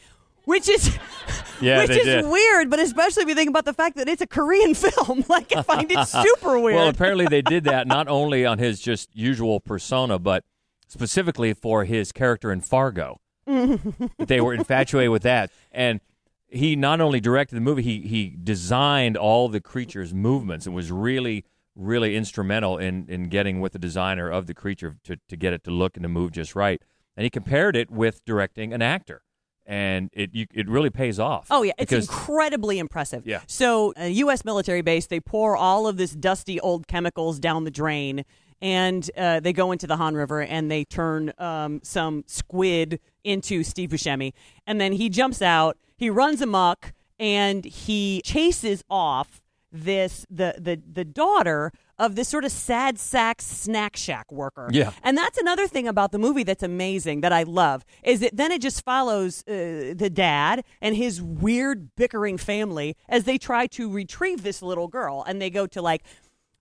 which 0.48 0.70
is 0.70 0.98
Yeah, 1.62 1.80
which 1.80 1.90
is 1.90 2.06
did. 2.06 2.26
weird. 2.26 2.70
But 2.70 2.80
especially 2.80 3.24
if 3.24 3.30
you 3.30 3.36
think 3.36 3.50
about 3.50 3.66
the 3.66 3.74
fact 3.74 3.98
that 3.98 4.08
it's 4.08 4.22
a 4.22 4.28
Korean 4.28 4.74
film, 4.86 5.24
like 5.28 5.56
I 5.56 5.62
find 5.62 5.92
it 5.92 6.08
super 6.08 6.60
weird. 6.64 6.76
Well, 6.76 6.88
apparently 6.88 7.26
they 7.26 7.42
did 7.42 7.64
that 7.66 7.88
not 7.88 8.08
only 8.08 8.46
on 8.46 8.60
his 8.60 8.80
just 8.80 9.16
usual 9.16 9.60
persona, 9.60 10.20
but 10.20 10.44
specifically 10.88 11.54
for 11.54 11.84
his 11.86 12.12
character 12.12 12.52
in 12.52 12.62
Fargo. 12.62 13.20
they 13.46 14.42
were 14.42 14.54
infatuated 14.54 15.10
with 15.10 15.24
that, 15.24 15.52
and 15.72 16.02
he 16.48 16.76
not 16.76 17.00
only 17.02 17.20
directed 17.20 17.56
the 17.56 17.62
movie, 17.62 17.82
he 17.82 18.02
he 18.02 18.36
designed 18.42 19.18
all 19.18 19.48
the 19.50 19.62
creature's 19.62 20.14
movements 20.14 20.66
and 20.66 20.76
was 20.76 20.92
really 20.92 21.44
really 21.76 22.16
instrumental 22.16 22.78
in 22.78 23.06
in 23.08 23.30
getting 23.30 23.62
with 23.62 23.72
the 23.74 23.80
designer 23.80 24.30
of 24.30 24.48
the 24.48 24.54
creature 24.54 24.98
to 25.04 25.18
to 25.30 25.36
get 25.38 25.54
it 25.54 25.64
to 25.64 25.72
look 25.72 25.96
and 25.98 26.04
to 26.04 26.10
move 26.10 26.32
just 26.32 26.56
right. 26.56 26.82
And 27.16 27.24
he 27.24 27.30
compared 27.30 27.76
it 27.76 27.90
with 27.90 28.24
directing 28.26 28.74
an 28.74 28.82
actor, 28.82 29.24
and 29.68 30.10
it 30.14 30.34
you, 30.34 30.48
it 30.54 30.68
really 30.68 30.90
pays 30.90 31.20
off. 31.20 31.48
Oh 31.52 31.62
yeah, 31.62 31.74
it's 31.78 31.90
because- 31.92 32.08
incredibly 32.08 32.80
impressive. 32.80 33.28
Yeah. 33.28 33.42
So, 33.46 33.94
a 33.98 34.08
U.S. 34.08 34.44
military 34.46 34.82
base, 34.82 35.08
they 35.08 35.20
pour 35.20 35.56
all 35.56 35.86
of 35.88 35.98
this 35.98 36.12
dusty 36.12 36.60
old 36.62 36.88
chemicals 36.88 37.38
down 37.40 37.66
the 37.66 37.72
drain, 37.72 38.24
and 38.62 39.10
uh, 39.18 39.40
they 39.42 39.54
go 39.54 39.72
into 39.72 39.86
the 39.86 39.98
Han 39.98 40.16
River 40.16 40.42
and 40.42 40.72
they 40.72 40.86
turn 40.86 41.34
um, 41.38 41.82
some 41.84 42.24
squid 42.28 43.00
into 43.24 43.64
Steve 43.64 43.90
Buscemi, 43.90 44.32
and 44.66 44.80
then 44.82 44.94
he 44.94 45.10
jumps 45.10 45.42
out, 45.42 45.78
he 45.98 46.10
runs 46.10 46.42
amok, 46.42 46.94
and 47.20 47.66
he 47.66 48.22
chases 48.24 48.84
off 48.90 49.42
this 49.72 50.26
the 50.30 50.56
the 50.58 50.82
the 50.92 51.04
daughter 51.04 51.72
of 52.00 52.16
this 52.16 52.28
sort 52.28 52.46
of 52.46 52.52
sad 52.52 53.00
sack 53.00 53.42
snack 53.42 53.96
shack 53.96 54.32
worker. 54.32 54.70
Yeah. 54.72 54.92
And 55.04 55.18
that's 55.18 55.38
another 55.38 55.68
thing 55.68 55.88
about 55.88 56.12
the 56.12 56.20
movie 56.20 56.44
that's 56.44 56.64
amazing 56.64 57.22
that 57.22 57.34
I 57.34 57.44
love 57.44 57.84
is 58.04 58.20
that 58.20 58.36
then 58.36 58.52
it 58.52 58.62
just 58.62 58.84
follows 58.84 59.44
uh, 59.48 59.94
the 59.96 60.10
dad 60.14 60.64
and 60.82 60.96
his 60.96 61.22
weird 61.22 61.96
bickering 61.96 62.38
family 62.38 62.96
as 63.10 63.24
they 63.24 63.38
try 63.38 63.68
to 63.68 63.92
retrieve 63.92 64.44
this 64.44 64.62
little 64.62 64.88
girl 64.88 65.24
and 65.28 65.42
they 65.42 65.50
go 65.50 65.66
to 65.68 65.82
like 65.82 66.04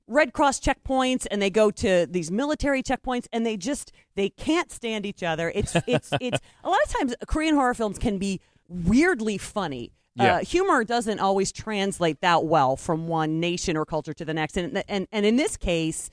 Red 0.08 0.32
Cross 0.32 0.60
checkpoints 0.60 1.26
and 1.30 1.42
they 1.42 1.50
go 1.50 1.70
to 1.72 2.06
these 2.08 2.30
military 2.30 2.82
checkpoints 2.82 3.26
and 3.32 3.44
they 3.44 3.56
just 3.56 3.92
they 4.14 4.28
can't 4.28 4.70
stand 4.70 5.04
each 5.04 5.22
other. 5.22 5.50
It's 5.54 5.74
it's 5.86 6.10
it's 6.20 6.38
a 6.64 6.70
lot 6.70 6.78
of 6.86 6.92
times 6.92 7.14
Korean 7.26 7.54
horror 7.54 7.74
films 7.74 7.98
can 7.98 8.18
be 8.18 8.40
weirdly 8.68 9.38
funny. 9.38 9.92
Yeah. 10.16 10.36
Uh, 10.36 10.38
humor 10.40 10.82
doesn't 10.82 11.20
always 11.20 11.52
translate 11.52 12.20
that 12.22 12.44
well 12.44 12.76
from 12.76 13.06
one 13.06 13.38
nation 13.38 13.76
or 13.76 13.84
culture 13.84 14.14
to 14.14 14.24
the 14.24 14.34
next, 14.34 14.56
and 14.56 14.82
and 14.88 15.06
and 15.12 15.26
in 15.26 15.36
this 15.36 15.56
case, 15.56 16.08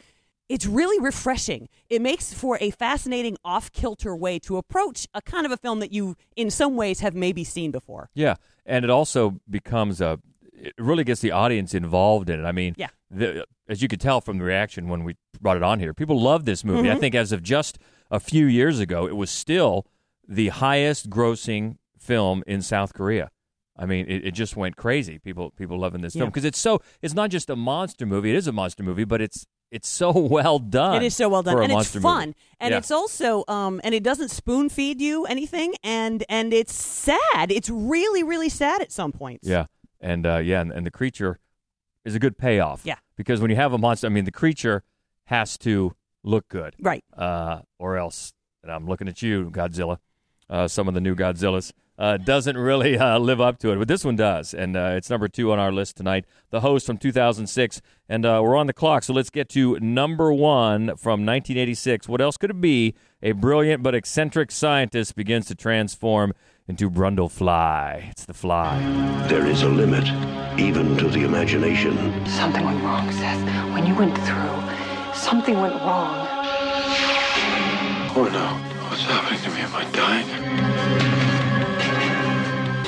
it's 0.50 0.66
really 0.66 1.00
refreshing. 1.00 1.70
It 1.90 2.02
makes 2.02 2.34
for 2.34 2.58
a 2.60 2.70
fascinating 2.72 3.38
off 3.46 3.72
kilter 3.72 4.16
way 4.16 4.40
to 4.40 4.58
approach 4.58 5.08
a 5.14 5.22
kind 5.22 5.46
of 5.46 5.52
a 5.52 5.58
film 5.58 5.80
that 5.80 5.92
you, 5.94 6.16
in 6.36 6.50
some 6.52 6.76
ways, 6.76 7.00
have 7.00 7.16
maybe 7.16 7.44
seen 7.46 7.72
before. 7.72 8.10
Yeah, 8.14 8.36
and 8.66 8.84
it 8.84 8.92
also 8.92 9.40
becomes 9.50 10.02
a. 10.02 10.20
It 10.52 10.74
really 10.78 11.04
gets 11.04 11.22
the 11.22 11.32
audience 11.32 11.74
involved 11.74 12.30
in 12.30 12.40
it. 12.40 12.44
I 12.46 12.52
mean, 12.54 12.76
Yeah. 12.78 12.88
the, 13.10 13.46
as 13.68 13.82
you 13.82 13.88
could 13.88 14.00
tell 14.00 14.22
from 14.22 14.38
the 14.38 14.44
reaction 14.46 14.88
when 14.88 15.04
we 15.04 15.16
brought 15.42 15.58
it 15.58 15.64
on 15.64 15.80
here, 15.80 15.94
people 15.94 16.20
love 16.22 16.46
this 16.46 16.64
movie. 16.64 16.88
Mm-hmm. 16.88 16.98
I 16.98 17.00
think 17.00 17.16
as 17.16 17.32
of 17.34 17.42
just 17.44 17.80
a 18.12 18.20
few 18.20 18.46
years 18.46 18.80
ago, 18.80 19.06
it 19.08 19.16
was 19.18 19.30
still 19.30 19.86
the 20.28 20.50
highest 20.50 21.10
grossing 21.10 21.78
film 21.98 22.44
in 22.48 22.62
South 22.62 22.94
Korea. 22.94 23.30
I 23.78 23.86
mean, 23.88 24.06
it, 24.08 24.26
it 24.28 24.32
just 24.32 24.56
went 24.56 24.76
crazy. 24.76 25.18
People 25.20 25.52
people 25.52 25.80
loving 25.80 26.02
this 26.02 26.14
film 26.14 26.30
because 26.30 26.46
it's 26.46 26.60
so. 26.60 26.82
It's 27.02 27.14
not 27.14 27.30
just 27.32 27.50
a 27.50 27.56
monster 27.56 28.06
movie. 28.06 28.30
It 28.30 28.36
is 28.36 28.48
a 28.48 28.52
monster 28.52 28.84
movie, 28.84 29.04
but 29.04 29.20
it's 29.22 29.46
it's 29.72 29.88
so 29.90 30.12
well 30.16 30.60
done. 30.60 30.98
It 31.02 31.06
is 31.08 31.16
so 31.16 31.28
well 31.30 31.42
done, 31.44 31.62
and 31.64 31.72
it's 31.74 31.96
fun, 31.96 32.30
movie. 32.30 32.36
and 32.60 32.72
Yeah. 32.72 32.78
it's 32.78 32.92
also 32.92 33.44
um, 33.48 33.82
and 33.84 33.96
it 33.96 34.04
doesn't 34.04 34.30
spoon 34.30 34.70
feed 34.70 35.02
you 35.02 35.26
anything, 35.26 35.74
and 35.84 36.24
and 36.30 36.54
it's 36.54 36.74
sad. 36.74 37.52
It's 37.52 37.70
really 37.70 38.22
really 38.24 38.50
sad 38.50 38.82
at 38.82 38.92
some 38.92 39.12
points. 39.12 39.48
Yeah, 39.48 39.66
and 40.00 40.26
uh, 40.28 40.38
yeah, 40.38 40.62
and, 40.62 40.72
and 40.72 40.86
the 40.86 40.92
creature 40.92 41.40
is 42.06 42.14
a 42.14 42.20
good 42.20 42.38
payoff. 42.38 42.82
Yeah. 42.84 42.98
because 43.16 43.42
when 43.42 43.50
you 43.50 43.56
have 43.56 43.74
a 43.74 43.78
monster, 43.78 44.06
I 44.08 44.10
mean, 44.12 44.26
the 44.26 44.32
creature 44.32 44.84
has 45.28 45.58
to 45.60 45.96
look 46.24 46.48
good, 46.50 46.76
Right. 46.80 47.04
uh, 47.18 47.62
or 47.80 47.98
else. 47.98 48.34
And 48.62 48.72
I'm 48.72 48.86
looking 48.88 49.08
at 49.08 49.22
you, 49.22 49.50
Godzilla. 49.50 49.98
Uh, 50.50 50.68
some 50.68 50.88
of 50.88 50.94
the 50.94 51.02
new 51.02 51.16
Godzillas 51.16 51.72
uh, 51.98 52.18
doesn't 52.18 52.58
really 52.58 52.98
uh, 52.98 53.18
live 53.20 53.40
up 53.40 53.60
to 53.60 53.72
it, 53.72 53.78
but 53.78 53.88
this 53.88 54.04
one 54.04 54.16
does, 54.16 54.54
and 54.54 54.76
uh, 54.76 54.94
it's 54.96 55.10
number 55.10 55.28
two 55.28 55.52
on 55.52 55.60
our 55.60 55.72
list 55.72 55.98
tonight. 55.98 56.26
The 56.50 56.62
host 56.62 56.86
from 56.86 56.98
2006, 56.98 57.82
and 58.10 58.26
uh, 58.26 58.42
we're 58.44 58.56
on 58.56 58.68
the 58.68 58.74
clock, 58.74 59.04
so 59.04 59.14
let's 59.14 59.30
get 59.30 59.50
to 59.50 59.80
number 59.80 60.34
one 60.34 60.88
from 60.98 61.26
1986. 61.26 62.08
What 62.08 62.22
else 62.22 62.38
could 62.38 62.50
it 62.50 62.62
be? 62.62 62.96
A 63.22 63.34
brilliant 63.34 63.84
but 63.84 63.96
eccentric 63.96 64.52
scientist 64.52 65.16
begins 65.16 65.46
to 65.48 65.56
transform 65.56 66.34
into 66.68 66.90
Brundle 66.90 67.30
Fly. 67.30 68.08
It's 68.12 68.26
the 68.26 68.34
Fly. 68.34 68.80
There 69.28 69.46
is 69.46 69.62
a 69.62 69.70
limit, 69.70 70.06
even 70.60 70.98
to 70.98 71.10
the 71.10 71.24
imagination. 71.24 71.96
Something 72.26 72.66
went 72.66 72.84
wrong, 72.84 73.12
Seth. 73.12 73.74
When 73.74 73.86
you 73.86 73.96
went 73.96 74.16
through, 74.18 75.14
something 75.14 75.60
went 75.60 75.76
wrong. 75.76 76.28
Oh 78.16 78.30
no. 78.32 78.74
What's 78.90 79.06
happening 79.06 79.42
to 79.42 79.50
me? 79.50 79.62
Am 79.62 79.76
I 79.76 79.86
dying? 79.92 81.13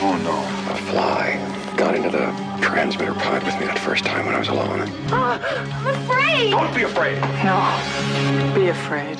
Oh 0.07 0.17
no. 0.17 0.37
A 0.71 0.77
fly 0.91 1.73
got 1.77 1.95
into 1.95 2.11
the 2.11 2.27
transmitter 2.61 3.15
pod 3.15 3.43
with 3.43 3.59
me 3.59 3.65
that 3.65 3.79
first 3.79 4.05
time 4.05 4.27
when 4.27 4.35
I 4.35 4.39
was 4.39 4.49
alone. 4.49 4.87
Ah, 5.07 5.41
I'm 5.83 5.87
afraid. 5.95 6.51
Don't 6.51 6.75
be 6.75 6.83
afraid. 6.83 7.19
No. 7.43 8.53
Be 8.53 8.67
afraid. 8.67 9.17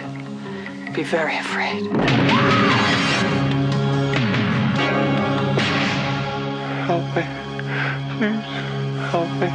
Be 0.93 1.01
very 1.01 1.37
afraid. 1.37 1.87
Help 6.85 7.03
me. 7.15 7.23
Please, 8.19 8.45
help 9.09 9.29
me. 9.39 9.47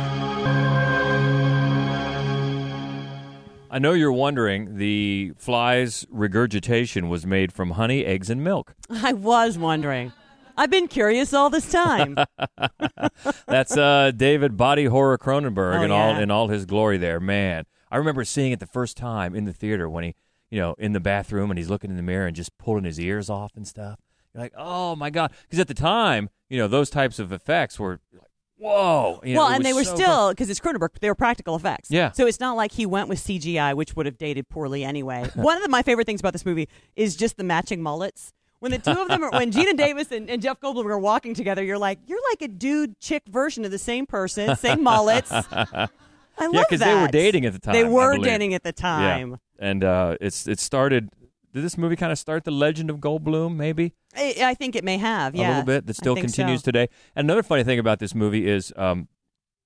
I 3.70 3.78
know 3.78 3.92
you're 3.92 4.10
wondering. 4.10 4.78
The 4.78 5.32
fly's 5.36 6.04
regurgitation 6.10 7.08
was 7.08 7.24
made 7.24 7.52
from 7.52 7.70
honey, 7.70 8.04
eggs, 8.04 8.30
and 8.30 8.42
milk. 8.42 8.74
I 8.90 9.12
was 9.12 9.56
wondering. 9.56 10.12
I've 10.60 10.70
been 10.70 10.88
curious 10.88 11.32
all 11.32 11.48
this 11.48 11.70
time. 11.70 12.18
That's 13.46 13.76
uh, 13.78 14.12
David 14.14 14.58
Body 14.58 14.84
Horror 14.84 15.16
Cronenberg 15.16 15.78
Oh, 15.78 15.82
in 15.82 15.90
all 15.90 16.16
in 16.16 16.30
all 16.30 16.48
his 16.48 16.66
glory. 16.66 16.98
There, 16.98 17.18
man. 17.18 17.64
I 17.90 17.96
remember 17.96 18.24
seeing 18.24 18.52
it 18.52 18.60
the 18.60 18.66
first 18.66 18.98
time 18.98 19.34
in 19.34 19.46
the 19.46 19.54
theater 19.54 19.88
when 19.88 20.04
he, 20.04 20.14
you 20.50 20.60
know, 20.60 20.74
in 20.78 20.92
the 20.92 21.00
bathroom 21.00 21.50
and 21.50 21.56
he's 21.56 21.70
looking 21.70 21.90
in 21.90 21.96
the 21.96 22.02
mirror 22.02 22.26
and 22.26 22.36
just 22.36 22.58
pulling 22.58 22.84
his 22.84 23.00
ears 23.00 23.30
off 23.30 23.52
and 23.56 23.66
stuff. 23.66 23.98
You're 24.34 24.42
like, 24.42 24.52
oh 24.54 24.94
my 24.96 25.08
god, 25.08 25.32
because 25.44 25.58
at 25.58 25.66
the 25.66 25.72
time, 25.74 26.28
you 26.50 26.58
know, 26.58 26.68
those 26.68 26.90
types 26.90 27.18
of 27.18 27.32
effects 27.32 27.78
were 27.78 27.98
like, 28.12 28.28
whoa. 28.58 29.18
You 29.24 29.34
know, 29.34 29.40
well, 29.40 29.48
and 29.48 29.64
they 29.64 29.72
were 29.72 29.84
so 29.84 29.94
still 29.94 30.28
because 30.30 30.50
it's 30.50 30.60
Cronenberg. 30.60 30.90
They 31.00 31.08
were 31.08 31.14
practical 31.14 31.56
effects. 31.56 31.90
Yeah. 31.90 32.12
So 32.12 32.26
it's 32.26 32.38
not 32.38 32.54
like 32.54 32.72
he 32.72 32.84
went 32.84 33.08
with 33.08 33.18
CGI, 33.18 33.74
which 33.74 33.96
would 33.96 34.04
have 34.04 34.18
dated 34.18 34.50
poorly 34.50 34.84
anyway. 34.84 35.26
One 35.34 35.56
of 35.56 35.62
the, 35.62 35.70
my 35.70 35.82
favorite 35.82 36.04
things 36.06 36.20
about 36.20 36.34
this 36.34 36.44
movie 36.44 36.68
is 36.96 37.16
just 37.16 37.38
the 37.38 37.44
matching 37.44 37.82
mullets. 37.82 38.34
When 38.60 38.72
the 38.72 38.78
two 38.78 38.90
of 38.90 39.08
them 39.08 39.24
are, 39.24 39.30
when 39.30 39.50
Geena 39.50 39.76
Davis 39.76 40.12
and, 40.12 40.28
and 40.28 40.42
Jeff 40.42 40.60
Goldblum 40.60 40.84
are 40.84 40.98
walking 40.98 41.34
together, 41.34 41.64
you're 41.64 41.78
like, 41.78 41.98
you're 42.06 42.20
like 42.30 42.42
a 42.42 42.48
dude 42.48 42.98
chick 43.00 43.22
version 43.26 43.64
of 43.64 43.70
the 43.70 43.78
same 43.78 44.06
person, 44.06 44.54
same 44.56 44.82
mullets. 44.82 45.32
I 45.32 45.46
love 45.46 45.68
that. 45.72 45.90
yeah, 46.52 46.62
because 46.68 46.80
they 46.80 46.94
were 46.94 47.08
dating 47.08 47.46
at 47.46 47.54
the 47.54 47.58
time. 47.58 47.72
They 47.72 47.84
were 47.84 48.18
dating 48.18 48.52
at 48.54 48.62
the 48.62 48.72
time. 48.72 49.30
Yeah. 49.30 49.68
And 49.68 49.84
uh, 49.84 50.16
it's 50.20 50.46
it 50.46 50.60
started. 50.60 51.10
Did 51.52 51.64
this 51.64 51.76
movie 51.76 51.96
kind 51.96 52.12
of 52.12 52.18
start 52.18 52.44
the 52.44 52.50
legend 52.50 52.90
of 52.90 52.98
Goldblum? 52.98 53.56
Maybe 53.56 53.94
I, 54.14 54.36
I 54.42 54.54
think 54.54 54.76
it 54.76 54.84
may 54.84 54.98
have. 54.98 55.34
Yeah, 55.34 55.48
a 55.48 55.50
little 55.50 55.64
bit. 55.64 55.86
That 55.86 55.96
still 55.96 56.14
continues 56.14 56.60
so. 56.60 56.66
today. 56.66 56.88
And 57.16 57.26
another 57.26 57.42
funny 57.42 57.64
thing 57.64 57.78
about 57.78 57.98
this 57.98 58.14
movie 58.14 58.46
is 58.46 58.72
um, 58.76 59.08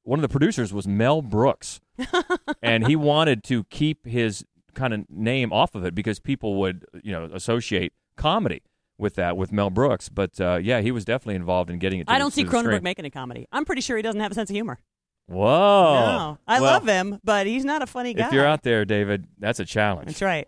one 0.04 0.18
of 0.18 0.22
the 0.22 0.28
producers 0.28 0.72
was 0.72 0.86
Mel 0.86 1.20
Brooks, 1.20 1.80
and 2.62 2.86
he 2.86 2.94
wanted 2.94 3.42
to 3.44 3.64
keep 3.64 4.06
his 4.06 4.44
kind 4.74 4.94
of 4.94 5.10
name 5.10 5.52
off 5.52 5.74
of 5.74 5.84
it 5.84 5.94
because 5.94 6.20
people 6.20 6.56
would 6.56 6.84
you 7.02 7.12
know 7.12 7.28
associate 7.32 7.92
comedy 8.16 8.62
with 8.98 9.14
that 9.14 9.36
with 9.36 9.52
Mel 9.52 9.70
Brooks. 9.70 10.08
But 10.08 10.40
uh, 10.40 10.58
yeah, 10.62 10.80
he 10.80 10.90
was 10.90 11.04
definitely 11.04 11.36
involved 11.36 11.70
in 11.70 11.78
getting 11.78 12.00
it. 12.00 12.06
To 12.06 12.12
I 12.12 12.18
don't 12.18 12.32
see 12.32 12.44
Cronenberg 12.44 12.82
making 12.82 13.04
a 13.04 13.10
comedy. 13.10 13.46
I'm 13.52 13.64
pretty 13.64 13.80
sure 13.80 13.96
he 13.96 14.02
doesn't 14.02 14.20
have 14.20 14.32
a 14.32 14.34
sense 14.34 14.50
of 14.50 14.54
humor. 14.54 14.78
Whoa! 15.26 15.46
no, 15.46 16.38
I 16.46 16.60
Well, 16.60 16.72
love 16.72 16.86
him, 16.86 17.18
but 17.24 17.46
he's 17.46 17.64
not 17.64 17.80
a 17.82 17.86
funny 17.86 18.12
guy. 18.12 18.26
If 18.26 18.32
you're 18.32 18.46
out 18.46 18.62
there, 18.62 18.84
David, 18.84 19.26
that's 19.38 19.58
a 19.58 19.64
challenge. 19.64 20.08
That's 20.08 20.22
right. 20.22 20.46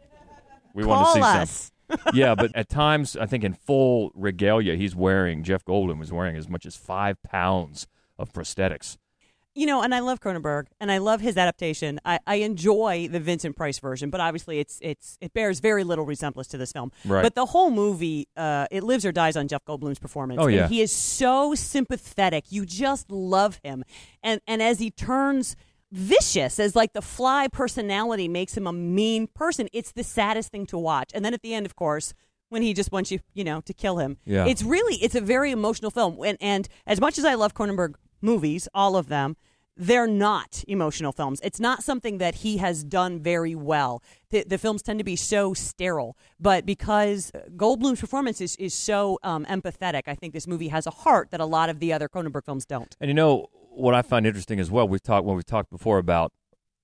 We 0.75 0.83
Call 0.85 0.93
want 0.93 1.07
to 1.07 1.13
see 1.15 1.21
us. 1.23 1.73
some. 1.89 1.99
yeah, 2.15 2.35
but 2.35 2.55
at 2.55 2.69
times, 2.69 3.17
I 3.17 3.25
think 3.27 3.43
in 3.45 3.55
full 3.55 4.11
regalia, 4.15 4.75
he's 4.75 4.95
wearing 4.95 5.45
Jeff 5.45 5.65
Goldblum 5.65 5.99
was 5.99 6.13
wearing 6.13 6.37
as 6.37 6.49
much 6.49 6.67
as 6.67 6.77
five 6.77 7.23
pounds 7.23 7.87
of 8.19 8.33
prosthetics. 8.33 8.97
You 9.57 9.65
know, 9.65 9.83
and 9.83 9.95
I 9.95 10.01
love 10.01 10.21
Cronenberg, 10.21 10.67
and 10.81 10.93
I 10.93 10.99
love 10.99 11.23
his 11.23 11.39
adaptation. 11.39 11.99
I, 12.05 12.21
I 12.27 12.35
enjoy 12.37 13.09
the 13.11 13.19
Vincent 13.19 13.57
Price 13.57 13.79
version, 13.79 14.11
but 14.11 14.21
obviously, 14.21 14.59
it's 14.59 14.79
it's 14.83 15.17
it 15.23 15.33
bears 15.33 15.61
very 15.61 15.83
little 15.83 16.05
resemblance 16.05 16.49
to 16.49 16.59
this 16.59 16.73
film. 16.73 16.93
Right. 17.07 17.23
But 17.23 17.35
the 17.35 17.47
whole 17.47 17.71
movie, 17.71 18.29
uh, 18.37 18.67
it 18.71 18.83
lives 18.83 19.07
or 19.07 19.13
dies 19.13 19.35
on 19.35 19.49
Jeff 19.49 19.65
Goldblum's 19.65 19.99
performance. 19.99 20.41
Oh, 20.43 20.47
And 20.47 20.55
yeah. 20.55 20.69
he 20.69 20.83
is 20.83 20.93
so 20.93 21.55
sympathetic. 21.55 22.45
You 22.51 22.67
just 22.67 23.11
love 23.11 23.59
him, 23.65 23.83
and 24.23 24.43
and 24.47 24.63
as 24.63 24.79
he 24.79 24.91
turns 24.91 25.57
vicious, 25.91 26.61
as 26.61 26.77
like 26.77 26.93
the 26.93 27.01
fly 27.01 27.49
personality 27.49 28.29
makes 28.29 28.55
him 28.57 28.67
a 28.67 28.75
mean 28.75 29.27
person, 29.27 29.69
it's 29.73 29.93
the 29.93 30.05
saddest 30.05 30.51
thing 30.53 30.67
to 30.67 30.77
watch. 30.77 31.11
And 31.15 31.25
then 31.25 31.33
at 31.33 31.41
the 31.43 31.55
end, 31.55 31.67
of 31.67 31.75
course. 31.77 32.13
When 32.49 32.63
he 32.63 32.75
just 32.75 32.93
wants 32.93 33.11
you, 33.11 33.19
you 33.35 33.43
know, 33.43 33.61
to 33.63 33.75
kill 33.75 33.99
him. 33.99 34.19
Yeah. 34.25 34.47
It's 34.47 34.63
really, 34.63 34.95
it's 35.03 35.17
a 35.17 35.21
very 35.21 35.51
emotional 35.51 35.91
film. 35.91 36.17
And, 36.25 36.39
and 36.41 36.69
as 36.87 37.01
much 37.01 37.19
as 37.19 37.25
I 37.25 37.35
love 37.35 37.55
Cronenberg 37.55 37.97
movies, 38.23 38.69
all 38.73 38.97
of 38.97 39.09
them, 39.09 39.37
they're 39.77 40.07
not 40.07 40.65
emotional 40.67 41.13
films. 41.13 41.41
It's 41.43 41.61
not 41.61 41.83
something 41.83 42.19
that 42.19 42.37
he 42.37 42.57
has 42.59 42.83
done 42.83 43.21
very 43.21 43.55
well. 43.55 44.03
The, 44.31 44.45
the 44.45 44.59
films 44.59 44.83
tend 44.83 44.99
to 45.01 45.05
be 45.05 45.17
so 45.17 45.55
sterile, 45.55 46.17
but 46.41 46.65
because 46.65 47.31
Goldblum's 47.57 48.01
performance 48.01 48.41
is, 48.41 48.57
is 48.57 48.75
so 48.75 49.19
um, 49.23 49.45
empathetic, 49.45 50.03
I 50.07 50.15
think 50.15 50.33
this 50.33 50.47
movie 50.47 50.69
has 50.69 50.87
a 50.87 50.91
heart 50.91 51.31
that 51.31 51.41
a 51.41 51.45
lot 51.45 51.69
of 51.69 51.79
the 51.79 51.93
other 51.93 52.09
Cronenberg 52.09 52.45
films 52.45 52.65
don't. 52.65 52.97
And 53.01 53.09
you 53.09 53.15
know 53.15 53.49
what 53.71 53.95
I 53.95 54.03
find 54.03 54.27
interesting 54.27 54.59
as 54.59 54.71
well. 54.71 54.89
We've 54.89 55.03
talked 55.03 55.27
when 55.27 55.37
we've 55.37 55.45
talked 55.45 55.71
before 55.71 55.99
about 55.99 56.33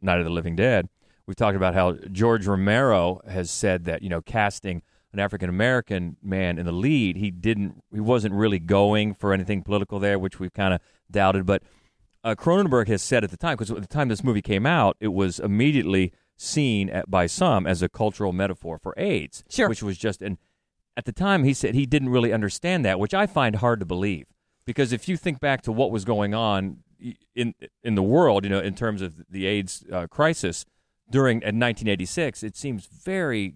Night 0.00 0.18
of 0.18 0.24
the 0.24 0.30
Living 0.30 0.56
Dead. 0.56 0.88
We've 1.26 1.36
talked 1.36 1.56
about 1.56 1.74
how 1.74 1.92
George 2.10 2.46
Romero 2.46 3.20
has 3.28 3.50
said 3.50 3.84
that 3.84 4.02
you 4.02 4.08
know 4.08 4.20
casting 4.20 4.82
an 5.12 5.18
African 5.18 5.48
American 5.48 6.16
man 6.22 6.58
in 6.58 6.66
the 6.66 6.72
lead, 6.72 7.16
he 7.16 7.30
didn't, 7.30 7.82
he 7.92 8.00
wasn't 8.00 8.34
really 8.34 8.58
going 8.58 9.14
for 9.14 9.32
anything 9.32 9.62
political 9.62 9.98
there, 9.98 10.18
which 10.18 10.40
we've 10.40 10.54
kind 10.54 10.72
of 10.72 10.80
doubted. 11.10 11.44
But 11.44 11.62
uh, 12.24 12.34
Cronenberg 12.34 12.88
has 12.88 13.02
said 13.02 13.24
at 13.24 13.30
the 13.30 13.36
time, 13.36 13.54
because 13.56 13.70
at 13.70 13.80
the 13.80 13.86
time 13.86 14.08
this 14.08 14.22
movie 14.24 14.42
came 14.42 14.66
out, 14.66 14.96
it 15.00 15.08
was 15.08 15.38
immediately 15.40 16.12
seen 16.36 16.88
at, 16.90 17.10
by 17.10 17.26
some 17.26 17.66
as 17.66 17.82
a 17.82 17.88
cultural 17.88 18.32
metaphor 18.32 18.78
for 18.78 18.94
AIDS, 18.96 19.44
Sure. 19.48 19.68
which 19.68 19.82
was 19.82 19.96
just 19.98 20.22
and 20.22 20.38
at 20.96 21.04
the 21.04 21.12
time 21.12 21.44
he 21.44 21.54
said 21.54 21.74
he 21.74 21.86
didn't 21.86 22.08
really 22.10 22.32
understand 22.32 22.84
that, 22.84 22.98
which 22.98 23.14
I 23.14 23.26
find 23.26 23.56
hard 23.56 23.80
to 23.80 23.86
believe 23.86 24.26
because 24.64 24.92
if 24.92 25.08
you 25.08 25.16
think 25.16 25.40
back 25.40 25.62
to 25.62 25.72
what 25.72 25.90
was 25.90 26.04
going 26.04 26.34
on 26.34 26.78
in 27.34 27.54
in 27.82 27.94
the 27.94 28.02
world, 28.02 28.44
you 28.44 28.50
know, 28.50 28.60
in 28.60 28.74
terms 28.74 29.02
of 29.02 29.22
the 29.28 29.46
AIDS 29.46 29.84
uh, 29.92 30.06
crisis 30.08 30.64
during 31.10 31.38
in 31.38 31.58
1986, 31.58 32.42
it 32.42 32.56
seems 32.56 32.86
very 32.86 33.54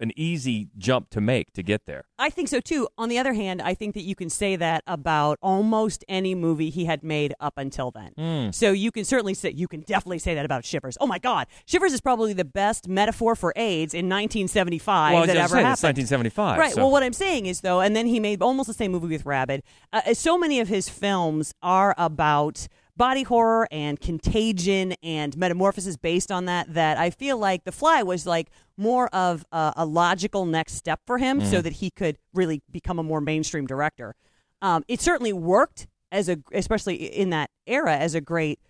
an 0.00 0.12
easy 0.16 0.68
jump 0.78 1.10
to 1.10 1.20
make 1.20 1.52
to 1.52 1.62
get 1.62 1.86
there. 1.86 2.04
I 2.18 2.30
think 2.30 2.48
so 2.48 2.60
too. 2.60 2.88
On 2.98 3.08
the 3.08 3.18
other 3.18 3.32
hand, 3.32 3.60
I 3.62 3.74
think 3.74 3.94
that 3.94 4.02
you 4.02 4.14
can 4.14 4.30
say 4.30 4.56
that 4.56 4.82
about 4.86 5.38
almost 5.42 6.04
any 6.08 6.34
movie 6.34 6.70
he 6.70 6.84
had 6.84 7.02
made 7.02 7.34
up 7.40 7.54
until 7.56 7.90
then. 7.90 8.12
Hmm. 8.16 8.50
So 8.50 8.72
you 8.72 8.90
can 8.90 9.04
certainly 9.04 9.34
say, 9.34 9.50
you 9.50 9.68
can 9.68 9.80
definitely 9.80 10.18
say 10.18 10.34
that 10.34 10.44
about 10.44 10.64
Shivers. 10.64 10.96
Oh 11.00 11.06
my 11.06 11.18
God, 11.18 11.46
Shivers 11.66 11.92
is 11.92 12.00
probably 12.00 12.32
the 12.32 12.44
best 12.44 12.88
metaphor 12.88 13.34
for 13.34 13.52
AIDS 13.56 13.94
in 13.94 14.08
1975 14.08 15.14
well, 15.14 15.26
that 15.26 15.36
ever 15.36 15.48
say, 15.48 15.62
happened. 15.62 15.72
it's 15.72 15.82
1975. 15.82 16.58
Right. 16.58 16.72
so- 16.72 16.82
Well, 16.82 16.90
what 16.90 17.02
I'm 17.02 17.12
saying 17.12 17.46
is 17.46 17.60
though, 17.60 17.80
and 17.80 17.94
then 17.96 18.06
he 18.06 18.20
made 18.20 18.42
almost 18.42 18.66
the 18.66 18.74
same 18.74 18.92
movie 18.92 19.08
with 19.08 19.24
Rabid. 19.26 19.62
Uh, 19.92 20.14
so 20.14 20.38
many 20.38 20.60
of 20.60 20.68
his 20.68 20.88
films 20.88 21.52
are 21.62 21.94
about 21.98 22.68
body 22.96 23.22
horror 23.22 23.66
and 23.70 24.00
contagion 24.00 24.94
and 25.02 25.36
metamorphosis 25.36 25.96
based 25.96 26.30
on 26.30 26.44
that. 26.46 26.72
That 26.74 26.96
I 26.98 27.10
feel 27.10 27.38
like 27.38 27.64
The 27.64 27.72
Fly 27.72 28.02
was 28.02 28.26
like 28.26 28.48
more 28.76 29.08
of 29.08 29.44
a, 29.52 29.72
a 29.78 29.84
logical 29.86 30.46
next 30.46 30.74
step 30.74 31.00
for 31.06 31.18
him, 31.18 31.40
so 31.44 31.60
that 31.60 31.74
he 31.74 31.90
could 31.90 32.18
really 32.32 32.62
become 32.70 32.98
a 32.98 33.02
more 33.02 33.20
mainstream 33.20 33.66
director. 33.66 34.14
Um, 34.62 34.84
it 34.88 35.00
certainly 35.00 35.32
worked 35.32 35.86
as 36.10 36.28
a, 36.28 36.38
especially 36.52 36.94
in 36.94 37.30
that 37.30 37.50
era, 37.66 37.96
as 37.96 38.14
a 38.14 38.20
great 38.20 38.60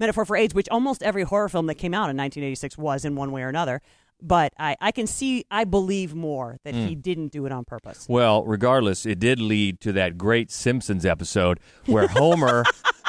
metaphor 0.00 0.24
for 0.24 0.36
AIDS, 0.36 0.54
which 0.54 0.68
almost 0.70 1.02
every 1.02 1.22
horror 1.22 1.48
film 1.48 1.66
that 1.66 1.76
came 1.76 1.94
out 1.94 2.10
in 2.10 2.16
1986 2.16 2.76
was 2.78 3.04
in 3.04 3.14
one 3.14 3.30
way 3.30 3.42
or 3.42 3.48
another. 3.48 3.80
But 4.22 4.54
I, 4.58 4.76
I 4.80 4.90
can 4.90 5.06
see, 5.06 5.44
I 5.50 5.64
believe 5.64 6.14
more 6.14 6.58
that 6.64 6.74
he 6.74 6.94
didn't 6.94 7.28
do 7.28 7.44
it 7.46 7.52
on 7.52 7.64
purpose. 7.64 8.06
Well, 8.08 8.42
regardless, 8.44 9.04
it 9.04 9.18
did 9.18 9.38
lead 9.38 9.80
to 9.80 9.92
that 9.92 10.16
great 10.16 10.50
Simpsons 10.50 11.04
episode 11.04 11.60
where 11.86 12.06
Homer 12.06 12.64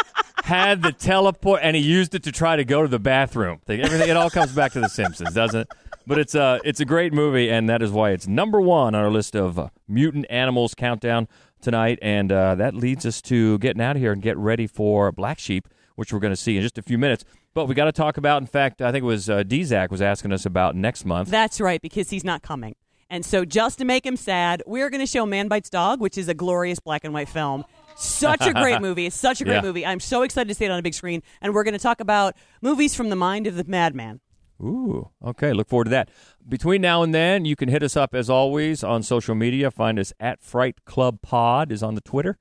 had 0.45 0.83
the 0.83 0.91
teleport 0.91 1.59
and 1.63 1.75
he 1.75 1.81
used 1.81 2.13
it 2.13 2.21
to 2.21 2.31
try 2.31 2.55
to 2.55 2.63
go 2.63 2.83
to 2.83 2.87
the 2.87 2.99
bathroom. 2.99 3.59
Everything 3.67 4.09
it 4.09 4.15
all 4.15 4.29
comes 4.29 4.51
back 4.53 4.73
to 4.73 4.79
the 4.79 4.87
Simpsons, 4.87 5.33
doesn't 5.33 5.61
it? 5.61 5.67
But 6.05 6.19
it's 6.19 6.35
a 6.35 6.59
it's 6.63 6.79
a 6.79 6.85
great 6.85 7.13
movie, 7.13 7.49
and 7.49 7.67
that 7.67 7.81
is 7.81 7.91
why 7.91 8.11
it's 8.11 8.27
number 8.27 8.61
one 8.61 8.93
on 8.93 9.01
our 9.01 9.09
list 9.09 9.35
of 9.35 9.57
uh, 9.57 9.69
mutant 9.87 10.27
animals 10.29 10.75
countdown 10.75 11.27
tonight. 11.61 11.97
And 11.99 12.31
uh, 12.31 12.53
that 12.55 12.75
leads 12.75 13.07
us 13.07 13.23
to 13.23 13.57
getting 13.57 13.81
out 13.81 13.95
of 13.95 14.01
here 14.03 14.11
and 14.11 14.21
get 14.21 14.37
ready 14.37 14.67
for 14.67 15.11
Black 15.11 15.39
Sheep, 15.39 15.67
which 15.95 16.13
we're 16.13 16.19
going 16.19 16.33
to 16.33 16.39
see 16.39 16.57
in 16.57 16.61
just 16.61 16.77
a 16.77 16.83
few 16.83 16.99
minutes. 16.99 17.25
But 17.55 17.65
we 17.65 17.73
got 17.73 17.85
to 17.85 17.91
talk 17.91 18.17
about. 18.17 18.43
In 18.43 18.47
fact, 18.47 18.83
I 18.83 18.91
think 18.91 19.01
it 19.01 19.07
was 19.07 19.31
uh, 19.31 19.41
Dzak 19.41 19.89
was 19.89 20.01
asking 20.01 20.31
us 20.31 20.45
about 20.45 20.75
next 20.75 21.05
month. 21.05 21.29
That's 21.29 21.59
right, 21.59 21.81
because 21.81 22.11
he's 22.11 22.23
not 22.23 22.43
coming. 22.43 22.75
And 23.09 23.25
so, 23.25 23.45
just 23.45 23.79
to 23.79 23.85
make 23.85 24.05
him 24.05 24.15
sad, 24.15 24.61
we're 24.67 24.91
going 24.91 25.01
to 25.01 25.07
show 25.07 25.25
Man 25.25 25.47
Bites 25.47 25.71
Dog, 25.71 26.01
which 26.01 26.19
is 26.19 26.27
a 26.27 26.35
glorious 26.35 26.79
black 26.79 27.03
and 27.03 27.15
white 27.15 27.29
film. 27.29 27.65
Such 27.95 28.45
a 28.45 28.53
great 28.53 28.81
movie. 28.87 29.09
Such 29.09 29.41
a 29.41 29.43
great 29.45 29.55
Yeah. 29.55 29.61
movie. 29.61 29.85
I'm 29.85 29.99
so 29.99 30.21
excited 30.23 30.47
to 30.49 30.55
see 30.55 30.65
it 30.65 30.71
on 30.71 30.79
a 30.79 30.81
big 30.81 30.93
screen. 30.93 31.21
And 31.41 31.53
we're 31.53 31.63
going 31.63 31.73
to 31.73 31.79
talk 31.79 31.99
about 31.99 32.35
movies 32.61 32.95
from 32.95 33.09
the 33.09 33.15
mind 33.15 33.47
of 33.47 33.55
the 33.55 33.63
madman. 33.65 34.19
Ooh, 34.61 35.09
okay. 35.23 35.51
Look 35.53 35.67
forward 35.67 35.85
to 35.85 35.89
that. 35.91 36.09
Between 36.47 36.81
now 36.81 37.03
and 37.03 37.13
then, 37.13 37.43
you 37.45 37.55
can 37.55 37.67
hit 37.69 37.83
us 37.83 37.97
up 37.97 38.15
as 38.15 38.29
always 38.29 38.83
on 38.83 39.03
social 39.03 39.35
media. 39.35 39.69
Find 39.71 39.99
us 39.99 40.13
at 40.19 40.41
Fright 40.41 40.85
Club 40.85 41.21
Pod 41.21 41.71
is 41.71 41.83
on 41.83 41.95
the 41.95 42.01
Twitter, 42.01 42.37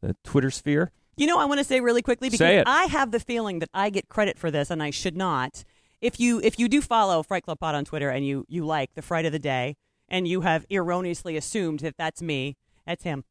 the 0.00 0.16
Twitter 0.24 0.50
sphere. 0.50 0.90
You 1.16 1.26
know, 1.26 1.38
I 1.38 1.44
want 1.44 1.58
to 1.58 1.64
say 1.64 1.80
really 1.82 2.00
quickly 2.00 2.28
because 2.28 2.38
Say 2.38 2.56
it. 2.58 2.64
I 2.66 2.84
have 2.84 3.10
the 3.10 3.20
feeling 3.20 3.58
that 3.58 3.68
I 3.74 3.90
get 3.90 4.08
credit 4.08 4.38
for 4.38 4.50
this, 4.50 4.70
and 4.70 4.82
I 4.82 4.88
should 4.90 5.16
not. 5.16 5.64
If 6.00 6.18
you 6.18 6.40
if 6.42 6.58
you 6.58 6.66
do 6.66 6.80
follow 6.80 7.22
Fright 7.22 7.42
Club 7.44 7.60
Pod 7.60 7.74
on 7.74 7.84
Twitter 7.84 8.08
and 8.08 8.26
you 8.26 8.46
you 8.48 8.64
like 8.64 8.94
the 8.94 9.02
Fright 9.02 9.26
of 9.26 9.32
the 9.32 9.38
Day, 9.38 9.76
and 10.08 10.26
you 10.26 10.40
have 10.40 10.64
erroneously 10.70 11.36
assumed 11.36 11.80
that 11.80 11.98
that's 11.98 12.22
me, 12.22 12.56
that's 12.86 13.02
him. 13.02 13.24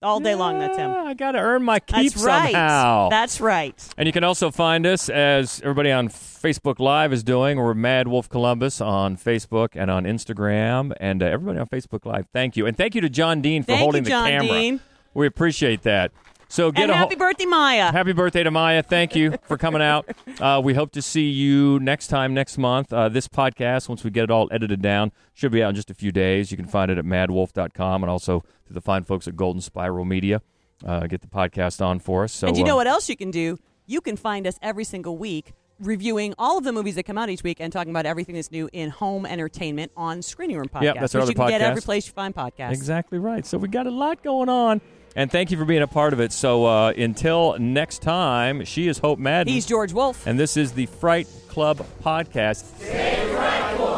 All 0.00 0.20
day 0.20 0.36
long, 0.36 0.60
that's 0.60 0.76
him. 0.76 0.92
I 0.92 1.12
got 1.14 1.32
to 1.32 1.40
earn 1.40 1.64
my 1.64 1.80
keep 1.80 2.12
That's 2.12 2.24
right. 2.24 2.52
somehow. 2.52 3.08
That's 3.08 3.40
right. 3.40 3.74
and 3.96 4.06
you 4.06 4.12
can 4.12 4.22
also 4.22 4.52
find 4.52 4.86
us 4.86 5.08
as 5.08 5.60
everybody 5.62 5.90
on 5.90 6.08
Facebook 6.08 6.78
Live 6.78 7.12
is 7.12 7.24
doing. 7.24 7.58
We're 7.58 7.74
Mad 7.74 8.06
Wolf 8.06 8.28
Columbus 8.28 8.80
on 8.80 9.16
Facebook 9.16 9.70
and 9.74 9.90
on 9.90 10.04
Instagram. 10.04 10.92
And 11.00 11.20
uh, 11.20 11.26
everybody 11.26 11.58
on 11.58 11.66
Facebook 11.66 12.06
Live, 12.06 12.26
thank 12.32 12.56
you. 12.56 12.66
And 12.66 12.76
thank 12.76 12.94
you 12.94 13.00
to 13.00 13.08
John 13.08 13.40
Dean 13.40 13.64
for 13.64 13.68
Thank 13.72 13.78
you, 13.80 13.82
holding 13.82 14.04
John 14.04 14.24
the 14.24 14.30
camera. 14.30 14.48
Dean. 14.48 14.80
We 15.14 15.26
appreciate 15.26 15.82
that. 15.82 16.12
So 16.48 16.72
get 16.72 16.82
and 16.82 16.90
a 16.90 16.94
ho- 16.94 17.00
happy 17.00 17.14
birthday, 17.14 17.44
Maya. 17.44 17.92
Happy 17.92 18.12
birthday 18.12 18.42
to 18.42 18.50
Maya. 18.50 18.82
Thank 18.82 19.14
you 19.14 19.34
for 19.42 19.56
coming 19.56 19.82
out. 19.82 20.08
Uh, 20.38 20.60
we 20.62 20.72
hope 20.72 20.92
to 20.92 21.02
see 21.02 21.28
you 21.30 21.80
next 21.80 22.06
time 22.06 22.32
next 22.32 22.58
month. 22.58 22.92
Uh, 22.92 23.08
this 23.08 23.26
podcast, 23.26 23.88
once 23.88 24.04
we 24.04 24.10
get 24.10 24.22
it 24.22 24.30
all 24.30 24.48
edited 24.52 24.80
down, 24.80 25.10
should 25.34 25.50
be 25.50 25.64
out 25.64 25.70
in 25.70 25.74
just 25.74 25.90
a 25.90 25.94
few 25.94 26.12
days. 26.12 26.52
You 26.52 26.56
can 26.56 26.68
find 26.68 26.92
it 26.92 26.98
at 26.98 27.04
madwolf.com 27.04 28.04
and 28.04 28.10
also 28.10 28.44
through 28.64 28.74
the 28.74 28.80
fine 28.80 29.02
folks 29.02 29.26
at 29.26 29.34
Golden 29.34 29.60
Spiral 29.60 30.04
Media. 30.04 30.40
Uh, 30.86 31.08
get 31.08 31.22
the 31.22 31.26
podcast 31.26 31.84
on 31.84 31.98
for 31.98 32.22
us. 32.22 32.32
So, 32.32 32.46
and 32.46 32.56
you 32.56 32.62
uh, 32.62 32.68
know 32.68 32.76
what 32.76 32.86
else 32.86 33.08
you 33.08 33.16
can 33.16 33.32
do? 33.32 33.58
You 33.86 34.00
can 34.00 34.16
find 34.16 34.46
us 34.46 34.60
every 34.62 34.84
single 34.84 35.18
week 35.18 35.54
reviewing 35.80 36.34
all 36.38 36.58
of 36.58 36.62
the 36.64 36.72
movies 36.72 36.94
that 36.94 37.04
come 37.04 37.18
out 37.18 37.30
each 37.30 37.42
week 37.42 37.58
and 37.60 37.72
talking 37.72 37.90
about 37.90 38.06
everything 38.06 38.36
that's 38.36 38.52
new 38.52 38.68
in 38.72 38.90
home 38.90 39.26
entertainment 39.26 39.90
on 39.96 40.22
Screening 40.22 40.56
Room 40.56 40.68
Podcast. 40.68 40.82
Yep, 40.82 40.94
that's 41.00 41.14
our 41.14 41.20
which 41.20 41.22
other 41.24 41.32
you 41.32 41.36
can 41.36 41.48
get 41.48 41.60
every 41.62 41.82
place 41.82 42.06
you 42.06 42.12
find 42.12 42.34
podcasts. 42.34 42.72
Exactly 42.72 43.18
right. 43.18 43.44
So 43.44 43.58
we 43.58 43.66
got 43.68 43.86
a 43.86 43.90
lot 43.90 44.22
going 44.22 44.48
on. 44.48 44.80
And 45.16 45.30
thank 45.30 45.50
you 45.50 45.58
for 45.58 45.64
being 45.64 45.82
a 45.82 45.86
part 45.86 46.12
of 46.12 46.20
it. 46.20 46.32
So 46.32 46.64
uh, 46.66 46.90
until 46.90 47.58
next 47.58 48.02
time, 48.02 48.64
she 48.64 48.88
is 48.88 48.98
Hope 48.98 49.18
Madden. 49.18 49.52
He's 49.52 49.66
George 49.66 49.92
Wolf. 49.92 50.26
And 50.26 50.38
this 50.38 50.56
is 50.56 50.72
the 50.72 50.86
Fright 50.86 51.26
Club 51.48 51.84
Podcast. 52.04 52.64
Stay 52.78 53.26
frightful. 53.34 53.88